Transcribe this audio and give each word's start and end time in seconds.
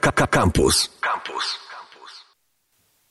Campus. 0.00 0.90
Campus. 1.00 1.58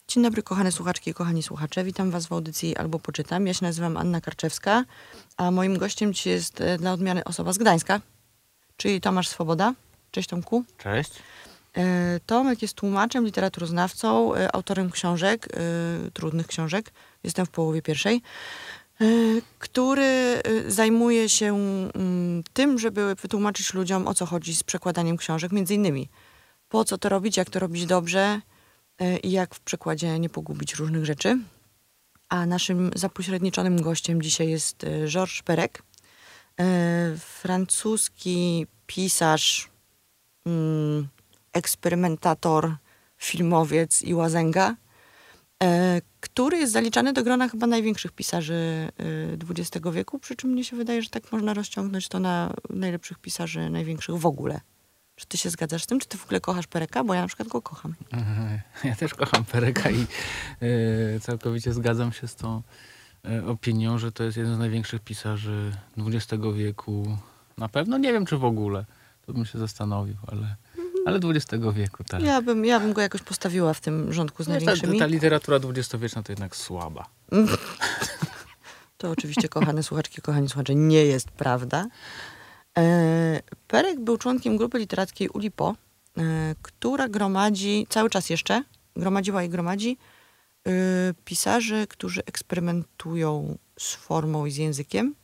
Dzień 0.07 0.23
dobry, 0.23 0.43
kochane 0.43 0.71
słuchaczki 0.71 1.11
i 1.11 1.13
kochani 1.13 1.43
słuchacze. 1.43 1.83
Witam 1.83 2.11
Was 2.11 2.27
w 2.27 2.31
audycji 2.31 2.77
Albo 2.77 2.99
Poczytam. 2.99 3.47
Ja 3.47 3.53
się 3.53 3.65
nazywam 3.65 3.97
Anna 3.97 4.21
Karczewska, 4.21 4.83
a 5.37 5.51
moim 5.51 5.77
gościem 5.77 6.13
dzisiaj 6.13 6.33
jest 6.33 6.61
e, 6.61 6.77
dla 6.77 6.93
odmiany 6.93 7.23
osoba 7.23 7.53
z 7.53 7.57
Gdańska, 7.57 8.01
czyli 8.77 9.01
Tomasz 9.01 9.27
Swoboda. 9.27 9.73
Cześć 10.11 10.29
Tomku. 10.29 10.63
Cześć. 10.77 11.11
E, 11.77 12.19
Tomek 12.25 12.61
jest 12.61 12.73
tłumaczem, 12.73 13.25
literaturoznawcą, 13.25 14.35
e, 14.35 14.55
autorem 14.55 14.91
książek, 14.91 15.47
trudnych 16.13 16.47
książek. 16.47 16.91
Jestem 17.23 17.45
w 17.45 17.49
połowie 17.49 17.81
pierwszej. 17.81 18.21
Który 19.59 20.41
zajmuje 20.67 21.29
się 21.29 21.55
mm, 21.55 22.43
tym, 22.53 22.79
żeby 22.79 23.15
wytłumaczyć 23.15 23.73
ludziom, 23.73 24.07
o 24.07 24.13
co 24.13 24.25
chodzi 24.25 24.55
z 24.55 24.63
przekładaniem 24.63 25.17
książek, 25.17 25.51
między 25.51 25.73
innymi 25.73 26.09
po 26.73 26.85
co 26.85 26.97
to 26.97 27.09
robić, 27.09 27.37
jak 27.37 27.49
to 27.49 27.59
robić 27.59 27.85
dobrze 27.85 28.41
e, 28.99 29.17
i 29.17 29.31
jak 29.31 29.55
w 29.55 29.59
przekładzie 29.59 30.19
nie 30.19 30.29
pogubić 30.29 30.75
różnych 30.75 31.05
rzeczy. 31.05 31.39
A 32.29 32.45
naszym 32.45 32.91
zapośredniczonym 32.95 33.81
gościem 33.81 34.21
dzisiaj 34.21 34.49
jest 34.49 34.83
e, 34.83 35.07
Georges 35.07 35.41
Perec, 35.41 35.71
e, 36.59 37.15
francuski 37.17 38.67
pisarz, 38.87 39.69
mm, 40.45 41.07
eksperymentator, 41.53 42.75
filmowiec 43.17 44.01
i 44.01 44.13
łazęga, 44.13 44.75
który 46.19 46.57
jest 46.57 46.73
zaliczany 46.73 47.13
do 47.13 47.23
grona 47.23 47.49
chyba 47.49 47.67
największych 47.67 48.11
pisarzy 48.11 48.89
XX 49.49 49.85
wieku, 49.91 50.19
przy 50.19 50.35
czym 50.35 50.49
mnie 50.49 50.63
się 50.63 50.75
wydaje, 50.75 51.01
że 51.01 51.09
tak 51.09 51.31
można 51.31 51.53
rozciągnąć 51.53 52.07
to 52.07 52.19
na 52.19 52.53
najlepszych 52.69 53.19
pisarzy, 53.19 53.69
największych 53.69 54.15
w 54.15 54.25
ogóle. 54.25 54.61
Czy 55.15 55.25
ty 55.27 55.37
się 55.37 55.49
zgadzasz 55.49 55.83
z 55.83 55.87
tym? 55.87 55.99
Czy 55.99 56.07
ty 56.07 56.17
w 56.17 56.23
ogóle 56.25 56.39
kochasz 56.41 56.67
Pereka? 56.67 57.03
Bo 57.03 57.13
ja 57.13 57.21
na 57.21 57.27
przykład 57.27 57.47
go 57.47 57.61
kocham. 57.61 57.95
Ja 58.83 58.95
też 58.95 59.13
kocham 59.13 59.43
Pereka 59.45 59.89
i 59.91 60.05
e, 60.61 61.19
całkowicie 61.19 61.73
zgadzam 61.73 62.13
się 62.13 62.27
z 62.27 62.35
tą 62.35 62.61
e, 63.25 63.45
opinią, 63.45 63.97
że 63.97 64.11
to 64.11 64.23
jest 64.23 64.37
jeden 64.37 64.55
z 64.55 64.59
największych 64.59 65.01
pisarzy 65.01 65.71
XX 65.97 66.43
wieku. 66.55 67.17
Na 67.57 67.69
pewno 67.69 67.97
nie 67.97 68.13
wiem, 68.13 68.25
czy 68.25 68.37
w 68.37 68.45
ogóle. 68.45 68.85
To 69.25 69.33
bym 69.33 69.45
się 69.45 69.59
zastanowił, 69.59 70.15
ale, 70.27 70.55
ale 71.05 71.19
XX 71.23 71.63
wieku, 71.73 72.03
tak. 72.03 72.21
Ja 72.21 72.41
bym, 72.41 72.65
ja 72.65 72.79
bym 72.79 72.93
go 72.93 73.01
jakoś 73.01 73.21
postawiła 73.21 73.73
w 73.73 73.81
tym 73.81 74.13
rządku 74.13 74.43
z 74.43 74.47
No, 74.47 74.53
ta, 74.53 74.59
największymi. 74.59 74.99
ta 74.99 75.05
literatura 75.05 75.59
dwudziestowieczna 75.59 76.23
to 76.23 76.31
jednak 76.31 76.55
słaba. 76.55 77.05
To 78.97 79.11
oczywiście, 79.11 79.49
kochane 79.49 79.83
słuchaczki, 79.83 80.21
kochani 80.21 80.49
słuchacze, 80.49 80.75
nie 80.75 81.05
jest 81.05 81.31
prawda. 81.31 81.85
E, 82.77 83.41
Perek 83.67 83.99
był 83.99 84.17
członkiem 84.17 84.57
grupy 84.57 84.79
literackiej 84.79 85.29
Ulipo, 85.29 85.75
e, 86.17 86.55
która 86.61 87.09
gromadzi, 87.09 87.87
cały 87.89 88.09
czas 88.09 88.29
jeszcze, 88.29 88.63
gromadziła 88.95 89.43
i 89.43 89.49
gromadzi 89.49 89.97
e, 90.67 90.71
pisarzy, 91.25 91.87
którzy 91.87 92.25
eksperymentują 92.25 93.57
z 93.79 93.95
formą 93.95 94.45
i 94.45 94.51
z 94.51 94.57
językiem. 94.57 95.15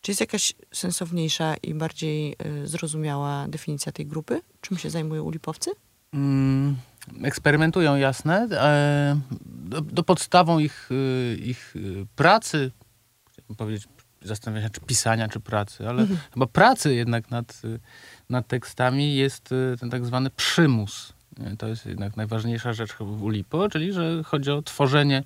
Czy 0.00 0.10
jest 0.10 0.20
jakaś 0.20 0.52
sensowniejsza 0.72 1.54
i 1.56 1.74
bardziej 1.74 2.36
zrozumiała 2.64 3.48
definicja 3.48 3.92
tej 3.92 4.06
grupy? 4.06 4.40
Czym 4.60 4.78
się 4.78 4.90
zajmują 4.90 5.22
ulipowcy? 5.22 5.70
Mm, 6.14 6.76
eksperymentują, 7.22 7.96
jasne. 7.96 8.48
Do, 9.44 9.80
do 9.80 10.02
podstawą 10.02 10.58
ich, 10.58 10.90
ich 11.38 11.74
pracy, 12.16 12.70
chciałbym 13.32 13.56
powiedzieć, 13.56 13.88
zastanawiam 14.26 14.64
się, 14.64 14.70
czy 14.70 14.80
pisania, 14.80 15.28
czy 15.28 15.40
pracy, 15.40 15.88
ale 15.88 16.06
chyba 16.34 16.46
pracy 16.46 16.94
jednak 16.94 17.30
nad, 17.30 17.60
y, 17.64 17.80
nad 18.30 18.46
tekstami 18.48 19.16
jest 19.16 19.52
y, 19.52 19.76
ten 19.80 19.90
tak 19.90 20.06
zwany 20.06 20.30
przymus. 20.30 21.12
Nie, 21.38 21.56
To 21.56 21.68
jest 21.68 21.86
jednak 21.86 22.16
najważniejsza 22.16 22.72
rzecz 22.72 22.92
chyba 22.92 23.10
w 23.10 23.22
Ulipo, 23.22 23.68
czyli 23.68 23.92
że 23.92 24.22
chodzi 24.24 24.50
o 24.50 24.62
tworzenie 24.62 25.22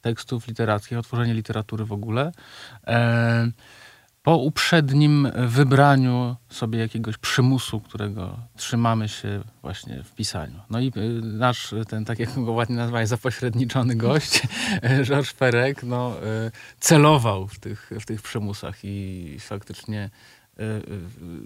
tekstów 0.00 0.48
literackich, 0.48 0.98
o 0.98 1.02
tworzenie 1.02 1.34
literatury 1.34 1.84
w 1.84 1.92
ogóle. 1.92 2.32
E, 2.86 3.50
po 4.24 4.36
uprzednim 4.36 5.28
wybraniu 5.34 6.36
sobie 6.48 6.78
jakiegoś 6.78 7.18
przymusu, 7.18 7.80
którego 7.80 8.38
trzymamy 8.56 9.08
się 9.08 9.40
właśnie 9.62 10.02
w 10.02 10.14
pisaniu. 10.14 10.60
No 10.70 10.80
i 10.80 10.92
y, 10.96 11.20
nasz, 11.22 11.74
ten, 11.88 12.04
tak 12.04 12.18
jak 12.18 12.44
go 12.44 12.52
ładnie 12.52 12.76
nazwałeś, 12.76 13.08
zapośredniczony 13.08 13.96
gość, 13.96 14.42
Georges 15.06 15.32
Perec, 15.32 15.78
no, 15.82 16.16
y, 16.46 16.50
celował 16.80 17.48
w 17.48 17.58
tych, 17.58 17.90
w 18.00 18.04
tych 18.04 18.22
przymusach 18.22 18.76
i 18.82 19.36
faktycznie 19.40 20.10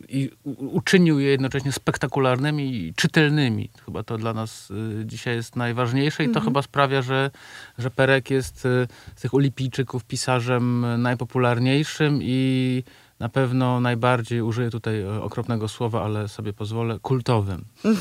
i 0.09 0.31
u- 0.45 0.77
uczynił 0.77 1.21
je 1.21 1.31
jednocześnie 1.31 1.73
spektakularnymi 1.73 2.75
i 2.77 2.95
czytelnymi. 2.95 3.71
Chyba 3.85 4.03
to 4.03 4.19
dla 4.19 4.33
nas 4.33 4.71
y, 4.71 5.03
dzisiaj 5.07 5.37
jest 5.37 5.57
najważniejsze 5.57 6.25
i 6.25 6.29
to 6.29 6.41
chyba 6.41 6.63
sprawia, 6.63 7.03
że, 7.03 7.31
że 7.79 7.91
Perek 7.91 8.31
jest 8.31 8.67
y, 8.67 8.89
z 9.17 9.21
tych 9.21 9.35
Olipijczyków 9.35 10.05
pisarzem 10.05 10.87
najpopularniejszym 11.03 12.19
i 12.23 12.83
na 13.19 13.29
pewno 13.29 13.81
najbardziej, 13.81 14.43
użyję 14.43 14.71
tutaj 14.71 15.05
okropnego 15.07 15.69
słowa, 15.69 16.05
ale 16.05 16.29
sobie 16.29 16.53
pozwolę, 16.53 16.99
kultowym. 17.03 17.65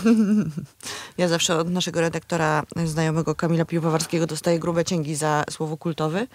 Ja 1.18 1.28
zawsze 1.28 1.57
od 1.57 1.69
naszego 1.69 2.01
redaktora 2.01 2.63
znajomego 2.85 3.35
Kamila 3.35 3.66
Piłowarskiego 3.66 4.28
dostaję 4.28 4.59
grube 4.59 4.85
cięgi 4.85 5.16
za 5.16 5.44
słowo 5.50 5.78
kultowy. 5.78 6.28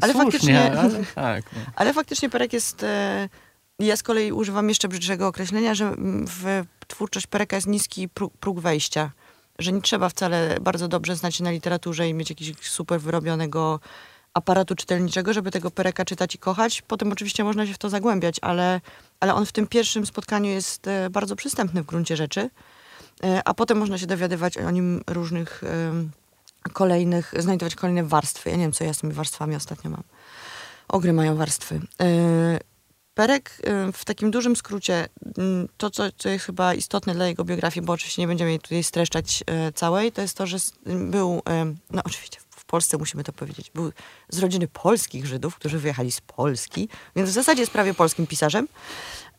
Ale 0.00 0.12
Słusznie, 0.12 0.22
faktycznie, 0.30 0.78
ale 0.78 0.90
tak. 1.14 1.44
No. 1.52 1.60
ale 1.76 1.94
faktycznie 1.94 2.30
Perek 2.30 2.52
jest... 2.52 2.84
E, 3.80 3.84
ja 3.84 3.96
z 3.96 4.02
kolei 4.02 4.32
używam 4.32 4.68
jeszcze 4.68 4.88
brzydszego 4.88 5.26
określenia, 5.26 5.74
że 5.74 5.94
w 6.26 6.64
twórczość 6.88 7.26
Pereka 7.26 7.56
jest 7.56 7.68
niski 7.68 8.08
próg, 8.40 8.60
wejścia. 8.60 9.10
Że 9.58 9.72
nie 9.72 9.82
trzeba 9.82 10.08
wcale 10.08 10.58
bardzo 10.60 10.88
dobrze 10.88 11.16
znać 11.16 11.34
się 11.34 11.44
na 11.44 11.50
literaturze 11.50 12.08
i 12.08 12.14
mieć 12.14 12.30
jakiegoś 12.30 12.68
super 12.68 13.00
wyrobionego 13.00 13.80
aparatu 14.34 14.74
czytelniczego, 14.74 15.32
żeby 15.32 15.50
tego 15.50 15.70
Pereka 15.70 16.04
czytać 16.04 16.34
i 16.34 16.38
kochać. 16.38 16.82
Potem 16.82 17.12
oczywiście 17.12 17.44
można 17.44 17.66
się 17.66 17.74
w 17.74 17.78
to 17.78 17.88
zagłębiać, 17.88 18.36
ale, 18.42 18.80
ale 19.20 19.34
on 19.34 19.46
w 19.46 19.52
tym 19.52 19.66
pierwszym 19.66 20.06
spotkaniu 20.06 20.50
jest 20.50 20.86
e, 20.86 21.10
bardzo 21.10 21.36
przystępny 21.36 21.82
w 21.82 21.86
gruncie 21.86 22.16
rzeczy. 22.16 22.50
E, 23.24 23.42
a 23.44 23.54
potem 23.54 23.78
można 23.78 23.98
się 23.98 24.06
dowiadywać 24.06 24.58
o 24.58 24.70
nim 24.70 25.02
różnych 25.06 25.64
em, 25.64 26.10
kolejnych, 26.72 27.34
znajdować 27.38 27.74
kolejne 27.74 28.04
warstwy. 28.04 28.50
Ja 28.50 28.56
nie 28.56 28.62
wiem, 28.62 28.72
co 28.72 28.84
ja 28.84 28.94
z 28.94 28.98
tymi 28.98 29.12
warstwami 29.12 29.56
ostatnio 29.56 29.90
mam. 29.90 30.02
Ogry 30.88 31.12
mają 31.12 31.36
warstwy. 31.36 31.80
Perek 33.14 33.58
e, 33.62 33.92
w 33.92 34.04
takim 34.04 34.30
dużym 34.30 34.56
skrócie, 34.56 35.08
m, 35.38 35.68
to 35.76 35.90
co, 35.90 36.12
co 36.16 36.28
jest 36.28 36.44
chyba 36.44 36.74
istotne 36.74 37.14
dla 37.14 37.26
jego 37.26 37.44
biografii, 37.44 37.86
bo 37.86 37.92
oczywiście 37.92 38.22
nie 38.22 38.28
będziemy 38.28 38.50
jej 38.50 38.60
tutaj 38.60 38.82
streszczać 38.82 39.44
e, 39.46 39.72
całej, 39.72 40.12
to 40.12 40.22
jest 40.22 40.36
to, 40.36 40.46
że 40.46 40.56
był, 40.86 41.42
e, 41.48 41.74
no 41.90 42.02
oczywiście. 42.04 42.40
w 42.40 42.49
Polsce 42.70 42.98
musimy 42.98 43.24
to 43.24 43.32
powiedzieć, 43.32 43.70
był 43.74 43.92
z 44.28 44.38
rodziny 44.38 44.68
polskich 44.68 45.26
Żydów, 45.26 45.56
którzy 45.56 45.78
wyjechali 45.78 46.12
z 46.12 46.20
Polski, 46.20 46.88
więc 47.16 47.30
w 47.30 47.32
zasadzie 47.32 47.60
jest 47.60 47.72
prawie 47.72 47.94
polskim 47.94 48.26
pisarzem. 48.26 48.68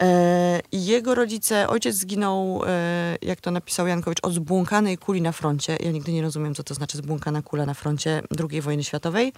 E, 0.01 0.61
I 0.71 0.85
jego 0.85 1.15
rodzice, 1.15 1.67
ojciec 1.67 1.95
zginął, 1.95 2.63
e, 2.65 3.17
jak 3.21 3.41
to 3.41 3.51
napisał 3.51 3.87
Jankowicz, 3.87 4.19
od 4.21 4.33
zbłąkanej 4.33 4.97
kuli 4.97 5.21
na 5.21 5.31
froncie. 5.31 5.77
Ja 5.79 5.91
nigdy 5.91 6.11
nie 6.11 6.21
rozumiem, 6.21 6.55
co 6.55 6.63
to 6.63 6.73
znaczy 6.73 6.97
zbłąkana 6.97 7.41
kula 7.41 7.65
na 7.65 7.73
froncie 7.73 8.21
II 8.49 8.61
wojny 8.61 8.83
światowej. 8.83 9.33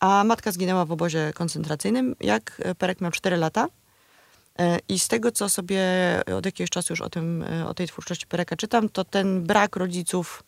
A 0.00 0.24
matka 0.24 0.52
zginęła 0.52 0.84
w 0.84 0.92
obozie 0.92 1.32
koncentracyjnym, 1.34 2.16
jak 2.20 2.62
Perek 2.78 3.00
miał 3.00 3.10
4 3.10 3.36
lata. 3.36 3.66
E, 4.58 4.78
I 4.88 4.98
z 4.98 5.08
tego, 5.08 5.32
co 5.32 5.48
sobie 5.48 5.82
od 6.36 6.46
jakiegoś 6.46 6.70
czasu 6.70 6.92
już 6.92 7.00
o, 7.00 7.10
tym, 7.10 7.44
o 7.66 7.74
tej 7.74 7.88
twórczości 7.88 8.26
Pereka 8.26 8.56
czytam, 8.56 8.88
to 8.88 9.04
ten 9.04 9.42
brak 9.42 9.76
rodziców, 9.76 10.42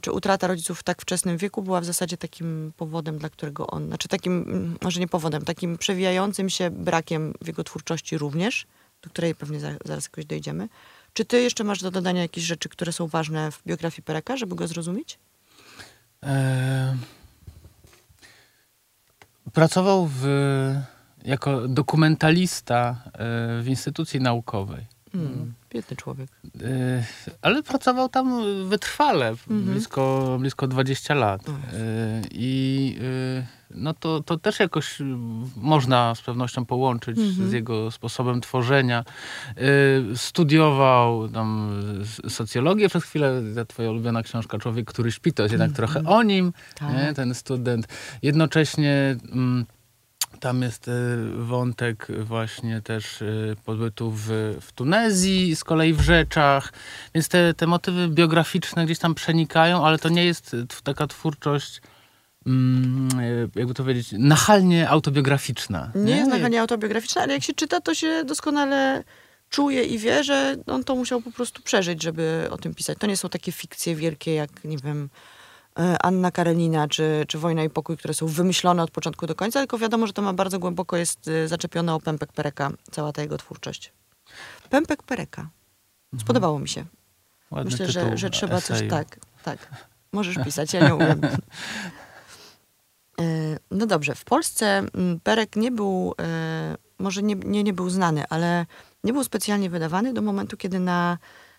czy 0.00 0.12
utrata 0.12 0.46
rodziców 0.46 0.80
w 0.80 0.82
tak 0.82 1.02
wczesnym 1.02 1.36
wieku 1.36 1.62
była 1.62 1.80
w 1.80 1.84
zasadzie 1.84 2.16
takim 2.16 2.72
powodem, 2.76 3.18
dla 3.18 3.30
którego 3.30 3.66
on, 3.66 3.86
znaczy 3.86 4.08
takim, 4.08 4.42
mm, 4.42 4.78
może 4.82 5.00
nie 5.00 5.08
powodem, 5.08 5.44
takim 5.44 5.78
przewijającym 5.78 6.50
się 6.50 6.70
brakiem 6.70 7.34
w 7.40 7.46
jego 7.46 7.64
twórczości 7.64 8.18
również, 8.18 8.66
do 9.02 9.10
której 9.10 9.34
pewnie 9.34 9.60
za, 9.60 9.70
zaraz 9.84 10.04
jakoś 10.04 10.24
dojdziemy. 10.24 10.68
Czy 11.12 11.24
ty 11.24 11.42
jeszcze 11.42 11.64
masz 11.64 11.82
do 11.82 11.90
dodania 11.90 12.22
jakieś 12.22 12.44
rzeczy, 12.44 12.68
które 12.68 12.92
są 12.92 13.06
ważne 13.06 13.52
w 13.52 13.62
biografii 13.66 14.02
Pereka, 14.02 14.36
żeby 14.36 14.54
go 14.54 14.68
zrozumieć? 14.68 15.18
E, 16.22 16.96
pracował 19.52 20.10
w, 20.12 20.24
jako 21.24 21.68
dokumentalista 21.68 23.02
e, 23.06 23.62
w 23.62 23.68
instytucji 23.68 24.20
naukowej. 24.20 24.86
Hmm, 25.12 25.54
biedny 25.70 25.96
człowiek. 25.96 26.30
E, 26.62 27.04
Ale 27.42 27.62
pracował 27.62 28.08
tam 28.08 28.42
wytrwale, 28.68 29.34
blisko, 29.46 30.36
blisko 30.40 30.68
20 30.68 31.14
lat. 31.14 31.48
E, 31.48 31.52
I 32.30 32.96
e, 33.40 33.60
no 33.74 33.94
to, 33.94 34.22
to 34.22 34.38
też 34.38 34.60
jakoś 34.60 34.98
można 35.56 36.14
z 36.14 36.22
pewnością 36.22 36.64
połączyć 36.64 37.18
z 37.18 37.52
jego 37.52 37.90
sposobem 37.90 38.40
tworzenia. 38.40 39.04
E, 39.56 39.62
Studiował 40.16 41.28
tam 41.28 41.80
socjologię 42.28 42.88
przez 42.88 43.04
chwilę, 43.04 43.42
ta 43.54 43.64
twoja 43.64 43.90
ulubiona 43.90 44.22
książka 44.22 44.58
Człowiek, 44.58 44.86
który 44.86 45.12
śpi, 45.12 45.32
to 45.32 45.42
jest 45.42 45.52
jednak 45.52 45.72
trochę 45.72 46.04
o 46.06 46.22
nim, 46.22 46.52
Tak. 46.74 47.14
ten 47.16 47.34
student. 47.34 47.88
Jednocześnie... 48.22 49.16
Mm, 49.32 49.66
Tam 50.40 50.62
jest 50.62 50.88
y, 50.88 50.92
wątek 51.36 52.06
właśnie 52.24 52.80
też 52.82 53.22
y, 53.22 53.56
pobytu 53.64 54.10
w, 54.10 54.28
w 54.60 54.72
Tunezji, 54.72 55.56
z 55.56 55.64
kolei 55.64 55.92
w 55.94 56.00
Rzeczach. 56.00 56.72
Więc 57.14 57.28
te, 57.28 57.54
te 57.54 57.66
motywy 57.66 58.08
biograficzne 58.08 58.84
gdzieś 58.84 58.98
tam 58.98 59.14
przenikają, 59.14 59.86
ale 59.86 59.98
to 59.98 60.08
nie 60.08 60.24
jest 60.24 60.50
t- 60.50 60.66
taka 60.84 61.06
twórczość, 61.06 61.80
mm, 62.46 63.08
jakby 63.54 63.74
to 63.74 63.82
powiedzieć, 63.82 64.08
nachalnie 64.18 64.88
autobiograficzna. 64.88 65.90
Nie 65.94 66.16
jest 66.16 66.30
nachalnie 66.30 66.60
autobiograficzna, 66.60 67.22
ale 67.22 67.32
jak 67.32 67.42
się 67.42 67.52
czyta, 67.54 67.80
to 67.80 67.94
się 67.94 68.24
doskonale 68.26 69.04
czuje 69.50 69.84
i 69.84 69.98
wie, 69.98 70.24
że 70.24 70.56
on 70.66 70.84
to 70.84 70.94
musiał 70.94 71.20
po 71.22 71.30
prostu 71.32 71.62
przeżyć, 71.62 72.02
żeby 72.02 72.48
o 72.50 72.58
tym 72.58 72.74
pisać. 72.74 72.98
To 72.98 73.06
nie 73.06 73.16
są 73.16 73.28
takie 73.28 73.52
fikcje 73.52 73.96
wielkie, 73.96 74.34
jak, 74.34 74.64
nie 74.64 74.78
wiem, 74.78 75.08
e, 75.08 75.10
Anna 76.02 76.30
Karenina 76.30 76.88
czy, 76.88 77.24
czy 77.28 77.38
Wojna 77.38 77.64
i 77.64 77.70
Pokój, 77.70 77.96
które 77.96 78.14
są 78.14 78.26
wymyślone 78.26 78.82
od 78.82 78.90
początku 78.90 79.26
do 79.26 79.34
końca, 79.34 79.60
tylko 79.60 79.78
wiadomo, 79.78 80.06
że 80.06 80.12
to 80.12 80.22
ma 80.22 80.32
bardzo 80.32 80.58
głęboko 80.58 80.96
jest 80.96 81.28
e, 81.28 81.48
zaczepione 81.48 81.94
o 81.94 82.00
Pępek 82.00 82.32
Pereka, 82.32 82.70
cała 82.90 83.12
ta 83.12 83.22
jego 83.22 83.38
twórczość. 83.38 83.92
Pępek 84.70 85.02
Pereka. 85.02 85.48
Spodobało 86.20 86.58
mi 86.58 86.68
się. 86.68 86.84
Ładny 87.50 87.70
Myślę, 87.70 87.88
że, 87.88 88.16
że 88.16 88.30
trzeba 88.30 88.60
coś 88.60 88.88
tak, 88.90 89.18
tak. 89.42 89.58
Możesz 90.12 90.36
pisać, 90.44 90.72
ja 90.72 90.88
nie 90.88 90.94
umiem. 90.94 91.20
E, 93.20 93.58
No 93.70 93.86
dobrze, 93.86 94.14
w 94.14 94.24
Polsce 94.24 94.66
mm, 94.66 95.20
Perek 95.20 95.56
nie 95.56 95.70
był, 95.70 96.14
e, 96.20 96.76
może 96.98 97.22
nie, 97.22 97.34
nie, 97.34 97.62
nie 97.62 97.72
był 97.72 97.90
znany, 97.90 98.24
ale 98.30 98.66
nie 99.04 99.12
był 99.12 99.24
specjalnie 99.24 99.70
wydawany 99.70 100.12
do 100.12 100.22
momentu, 100.22 100.56
kiedy 100.56 100.80
na 100.80 101.12
e, 101.12 101.49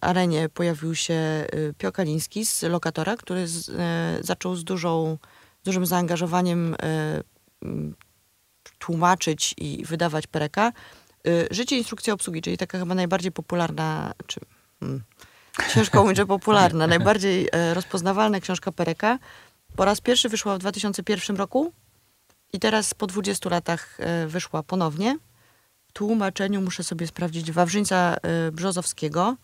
arenie 0.00 0.48
pojawił 0.48 0.94
się 0.94 1.14
e, 1.14 1.46
Pio 1.78 1.92
Kaliński 1.92 2.46
z 2.46 2.62
Lokatora, 2.62 3.16
który 3.16 3.48
z, 3.48 3.68
e, 3.68 4.18
zaczął 4.20 4.56
z, 4.56 4.64
dużą, 4.64 5.18
dużym 5.64 5.86
zaangażowaniem 5.86 6.76
tłumaczyć 8.78 9.54
i 9.58 9.84
wydawać 9.84 10.26
Pereka. 10.26 10.72
Życie 11.50 11.78
instrukcja 11.78 12.14
obsługi, 12.14 12.42
czyli 12.42 12.58
taka 12.58 12.78
chyba 12.78 12.94
najbardziej 12.94 13.32
popularna, 13.32 14.12
czy 14.26 14.40
mm, 14.82 15.02
ciężko 15.74 16.02
mówić, 16.02 16.16
że 16.16 16.26
popularna, 16.26 16.86
najbardziej 16.86 17.48
rozpoznawalna 17.72 18.40
książka 18.40 18.72
Pereka. 18.72 19.18
Po 19.76 19.84
raz 19.84 20.00
pierwszy 20.00 20.28
wyszła 20.28 20.54
w 20.56 20.58
2001 20.58 21.36
roku 21.36 21.72
i 22.52 22.60
teraz 22.60 22.94
po 22.94 23.06
20 23.06 23.50
latach 23.50 23.98
wyszła 24.26 24.62
ponownie. 24.62 25.18
Tłumaczeniu 25.94 26.60
muszę 26.60 26.84
sobie 26.84 27.06
sprawdzić 27.06 27.52
Wawrzyńca 27.52 28.16
e, 28.22 28.52
Brzozowskiego. 28.52 29.36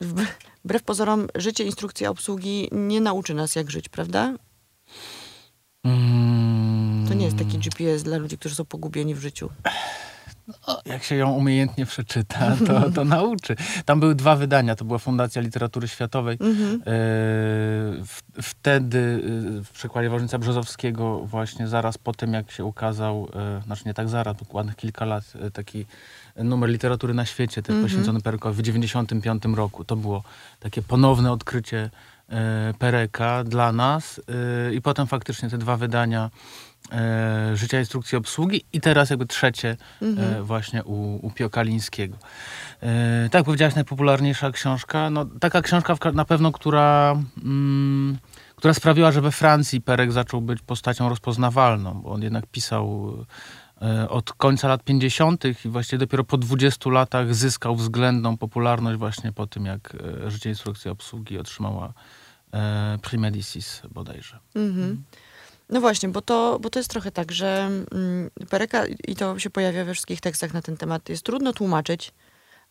Wb- 0.00 0.26
Wbrew 0.64 0.82
pozorom, 0.82 1.28
życie 1.34 1.64
instrukcja 1.64 2.10
obsługi 2.10 2.68
nie 2.72 3.00
nauczy 3.00 3.34
nas, 3.34 3.56
jak 3.56 3.70
żyć, 3.70 3.88
prawda? 3.88 4.34
Mm, 5.84 7.04
To 7.08 7.14
nie 7.14 7.24
jest 7.24 7.36
taki 7.38 7.58
GPS 7.58 8.02
dla 8.02 8.16
ludzi, 8.16 8.38
którzy 8.38 8.54
są 8.54 8.64
pogubieni 8.64 9.14
w 9.14 9.20
życiu. 9.20 9.50
Jak 10.86 11.02
się 11.02 11.14
ją 11.14 11.32
umiejętnie 11.32 11.86
przeczyta, 11.86 12.56
to, 12.66 12.90
to 12.90 13.04
nauczy. 13.18 13.56
Tam 13.84 14.00
były 14.00 14.14
dwa 14.14 14.36
wydania. 14.36 14.74
To 14.76 14.84
była 14.84 14.98
Fundacja 14.98 15.42
Literatury 15.42 15.88
Światowej. 15.88 16.38
Mhm. 16.40 16.74
E, 16.74 16.80
w, 18.04 18.20
wtedy 18.42 19.22
e, 19.58 19.64
w 19.64 19.70
przekładzie 19.70 20.10
Wawrzyńca 20.10 20.38
Brzozowskiego 20.38 21.18
właśnie 21.18 21.68
zaraz 21.68 21.98
po 21.98 22.12
tym, 22.12 22.32
jak 22.32 22.50
się 22.50 22.64
ukazał, 22.64 23.28
e, 23.34 23.62
znaczy 23.66 23.82
nie 23.86 23.94
tak 23.94 24.08
zaraz, 24.08 24.36
dokładnych 24.36 24.76
kilka 24.76 25.04
lat, 25.04 25.24
e, 25.40 25.50
taki 25.50 25.86
numer 26.36 26.70
literatury 26.70 27.14
na 27.14 27.26
świecie, 27.26 27.62
też 27.62 27.70
Mhm. 27.74 27.84
poświęcony 27.84 28.20
Perekowi 28.20 28.62
w 28.62 28.62
95 28.62 29.54
roku. 29.54 29.84
To 29.84 29.96
było 29.96 30.22
takie 30.60 30.82
ponowne 30.82 31.32
odkrycie 31.32 31.90
e, 32.28 32.74
Pereka 32.78 33.44
dla 33.44 33.72
nas 33.72 34.20
e, 34.68 34.74
i 34.74 34.82
potem 34.82 35.06
faktycznie 35.06 35.50
te 35.50 35.58
dwa 35.58 35.76
wydania 35.76 36.30
e, 36.92 37.56
Życia 37.56 37.78
Instrukcji 37.78 38.18
Obsługi 38.18 38.64
i 38.72 38.80
teraz 38.80 39.10
jakby 39.10 39.26
trzecie 39.26 39.76
Mhm. 40.02 40.34
e, 40.34 40.42
właśnie 40.42 40.84
u, 40.84 41.26
u 41.26 41.30
Pio 41.30 41.50
Kalińskiego. 41.50 42.16
E, 42.82 43.28
tak, 43.30 43.44
powiedziałaś, 43.44 43.74
najpopularniejsza 43.74 44.50
książka. 44.50 45.10
No, 45.10 45.24
taka 45.40 45.62
książka 45.62 45.94
w 45.94 46.14
na 46.14 46.24
pewno, 46.24 46.52
która, 46.52 47.16
mm, 47.44 48.18
która 48.56 48.74
sprawiła, 48.74 49.12
że 49.12 49.20
we 49.20 49.32
Francji 49.32 49.80
Perek 49.80 50.12
zaczął 50.12 50.40
być 50.40 50.62
postacią 50.62 51.08
rozpoznawalną, 51.08 52.00
bo 52.02 52.10
on 52.10 52.22
jednak 52.22 52.46
pisał 52.46 53.14
e, 53.82 54.08
od 54.08 54.32
końca 54.32 54.68
lat 54.68 54.84
50. 54.84 55.44
i 55.64 55.68
właściwie 55.68 55.98
dopiero 55.98 56.24
po 56.24 56.38
20 56.38 56.90
latach 56.90 57.34
zyskał 57.34 57.76
względną 57.76 58.36
popularność 58.36 58.98
właśnie 58.98 59.32
po 59.32 59.46
tym, 59.46 59.66
jak 59.66 59.96
e, 60.26 60.30
Życie 60.30 60.50
Instrukcji 60.50 60.90
Obsługi 60.90 61.38
otrzymała 61.38 61.92
e, 62.54 62.98
Prix 63.02 63.20
Medicis 63.20 63.82
bodajże. 63.90 64.38
Mhm. 64.54 65.02
No 65.68 65.80
właśnie, 65.80 66.08
bo 66.08 66.22
to, 66.22 66.58
bo 66.60 66.70
to 66.70 66.78
jest 66.78 66.90
trochę 66.90 67.12
tak, 67.12 67.32
że 67.32 67.70
mm, 67.92 68.30
Pereka, 68.50 68.86
i 68.86 69.16
to 69.16 69.38
się 69.38 69.50
pojawia 69.50 69.84
we 69.84 69.94
wszystkich 69.94 70.20
tekstach 70.20 70.54
na 70.54 70.62
ten 70.62 70.76
temat, 70.76 71.08
jest 71.08 71.22
trudno 71.22 71.52
tłumaczyć. 71.52 72.12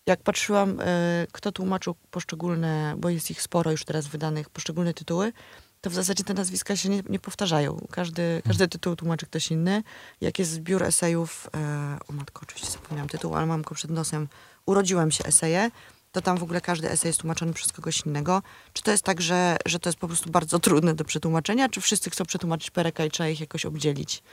Jak 0.05 0.23
patrzyłam, 0.23 0.79
e, 0.79 1.27
kto 1.31 1.51
tłumaczył 1.51 1.95
poszczególne, 2.11 2.95
bo 2.97 3.09
jest 3.09 3.31
ich 3.31 3.41
sporo 3.41 3.71
już 3.71 3.85
teraz 3.85 4.07
wydanych, 4.07 4.49
poszczególne 4.49 4.93
tytuły, 4.93 5.33
to 5.81 5.89
w 5.89 5.93
zasadzie 5.93 6.23
te 6.23 6.33
nazwiska 6.33 6.75
się 6.75 6.89
nie, 6.89 7.03
nie 7.09 7.19
powtarzają. 7.19 7.87
Każdy, 7.91 8.41
każdy 8.45 8.67
tytuł 8.67 8.95
tłumaczy 8.95 9.25
ktoś 9.25 9.51
inny. 9.51 9.83
Jak 10.21 10.39
jest 10.39 10.51
zbiór 10.51 10.83
esejów, 10.83 11.49
e, 11.55 11.97
o 12.07 12.13
matko, 12.13 12.41
oczywiście 12.43 12.71
zapomniałam 12.71 13.09
tytuł, 13.09 13.35
ale 13.35 13.45
mam 13.45 13.61
go 13.61 13.75
przed 13.75 13.91
nosem, 13.91 14.27
urodziłem 14.65 15.11
się 15.11 15.23
eseje, 15.23 15.71
to 16.11 16.21
tam 16.21 16.37
w 16.37 16.43
ogóle 16.43 16.61
każdy 16.61 16.89
esej 16.89 17.09
jest 17.09 17.19
tłumaczony 17.19 17.53
przez 17.53 17.71
kogoś 17.71 18.05
innego. 18.05 18.41
Czy 18.73 18.83
to 18.83 18.91
jest 18.91 19.03
tak, 19.03 19.21
że, 19.21 19.57
że 19.65 19.79
to 19.79 19.89
jest 19.89 19.99
po 19.99 20.07
prostu 20.07 20.31
bardzo 20.31 20.59
trudne 20.69 20.93
do 20.93 21.05
przetłumaczenia, 21.05 21.69
czy 21.69 21.81
wszyscy 21.81 22.09
chcą 22.09 22.25
przetłumaczyć 22.25 22.71
Pereka 22.71 23.05
i 23.05 23.11
trzeba 23.11 23.29
ich 23.29 23.39
jakoś 23.39 23.65
obdzielić 23.65 24.23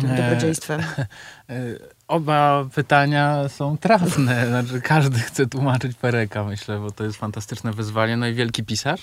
tym 0.00 0.16
dobrodziejstwem? 0.16 0.82
E, 1.48 1.54
Oba 2.08 2.64
pytania 2.74 3.48
są 3.48 3.78
trafne. 3.78 4.46
Znaczy, 4.48 4.80
każdy 4.80 5.18
chce 5.18 5.46
tłumaczyć 5.46 5.96
Pereka, 5.96 6.44
myślę, 6.44 6.78
bo 6.78 6.90
to 6.90 7.04
jest 7.04 7.16
fantastyczne 7.16 7.72
wyzwanie. 7.72 8.16
No 8.16 8.26
i 8.26 8.34
wielki 8.34 8.64
pisarz, 8.64 9.02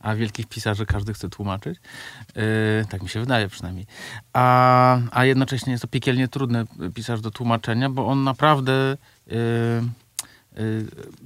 a 0.00 0.14
wielkich 0.14 0.46
pisarzy 0.46 0.86
każdy 0.86 1.14
chce 1.14 1.28
tłumaczyć. 1.28 1.78
E, 2.36 2.84
tak 2.84 3.02
mi 3.02 3.08
się 3.08 3.20
wydaje 3.20 3.48
przynajmniej. 3.48 3.86
A, 4.32 4.98
a 5.10 5.24
jednocześnie 5.24 5.72
jest 5.72 5.82
to 5.82 5.88
piekielnie 5.88 6.28
trudny 6.28 6.64
pisarz 6.94 7.20
do 7.20 7.30
tłumaczenia, 7.30 7.90
bo 7.90 8.06
on 8.06 8.24
naprawdę 8.24 8.72
e, 9.30 9.36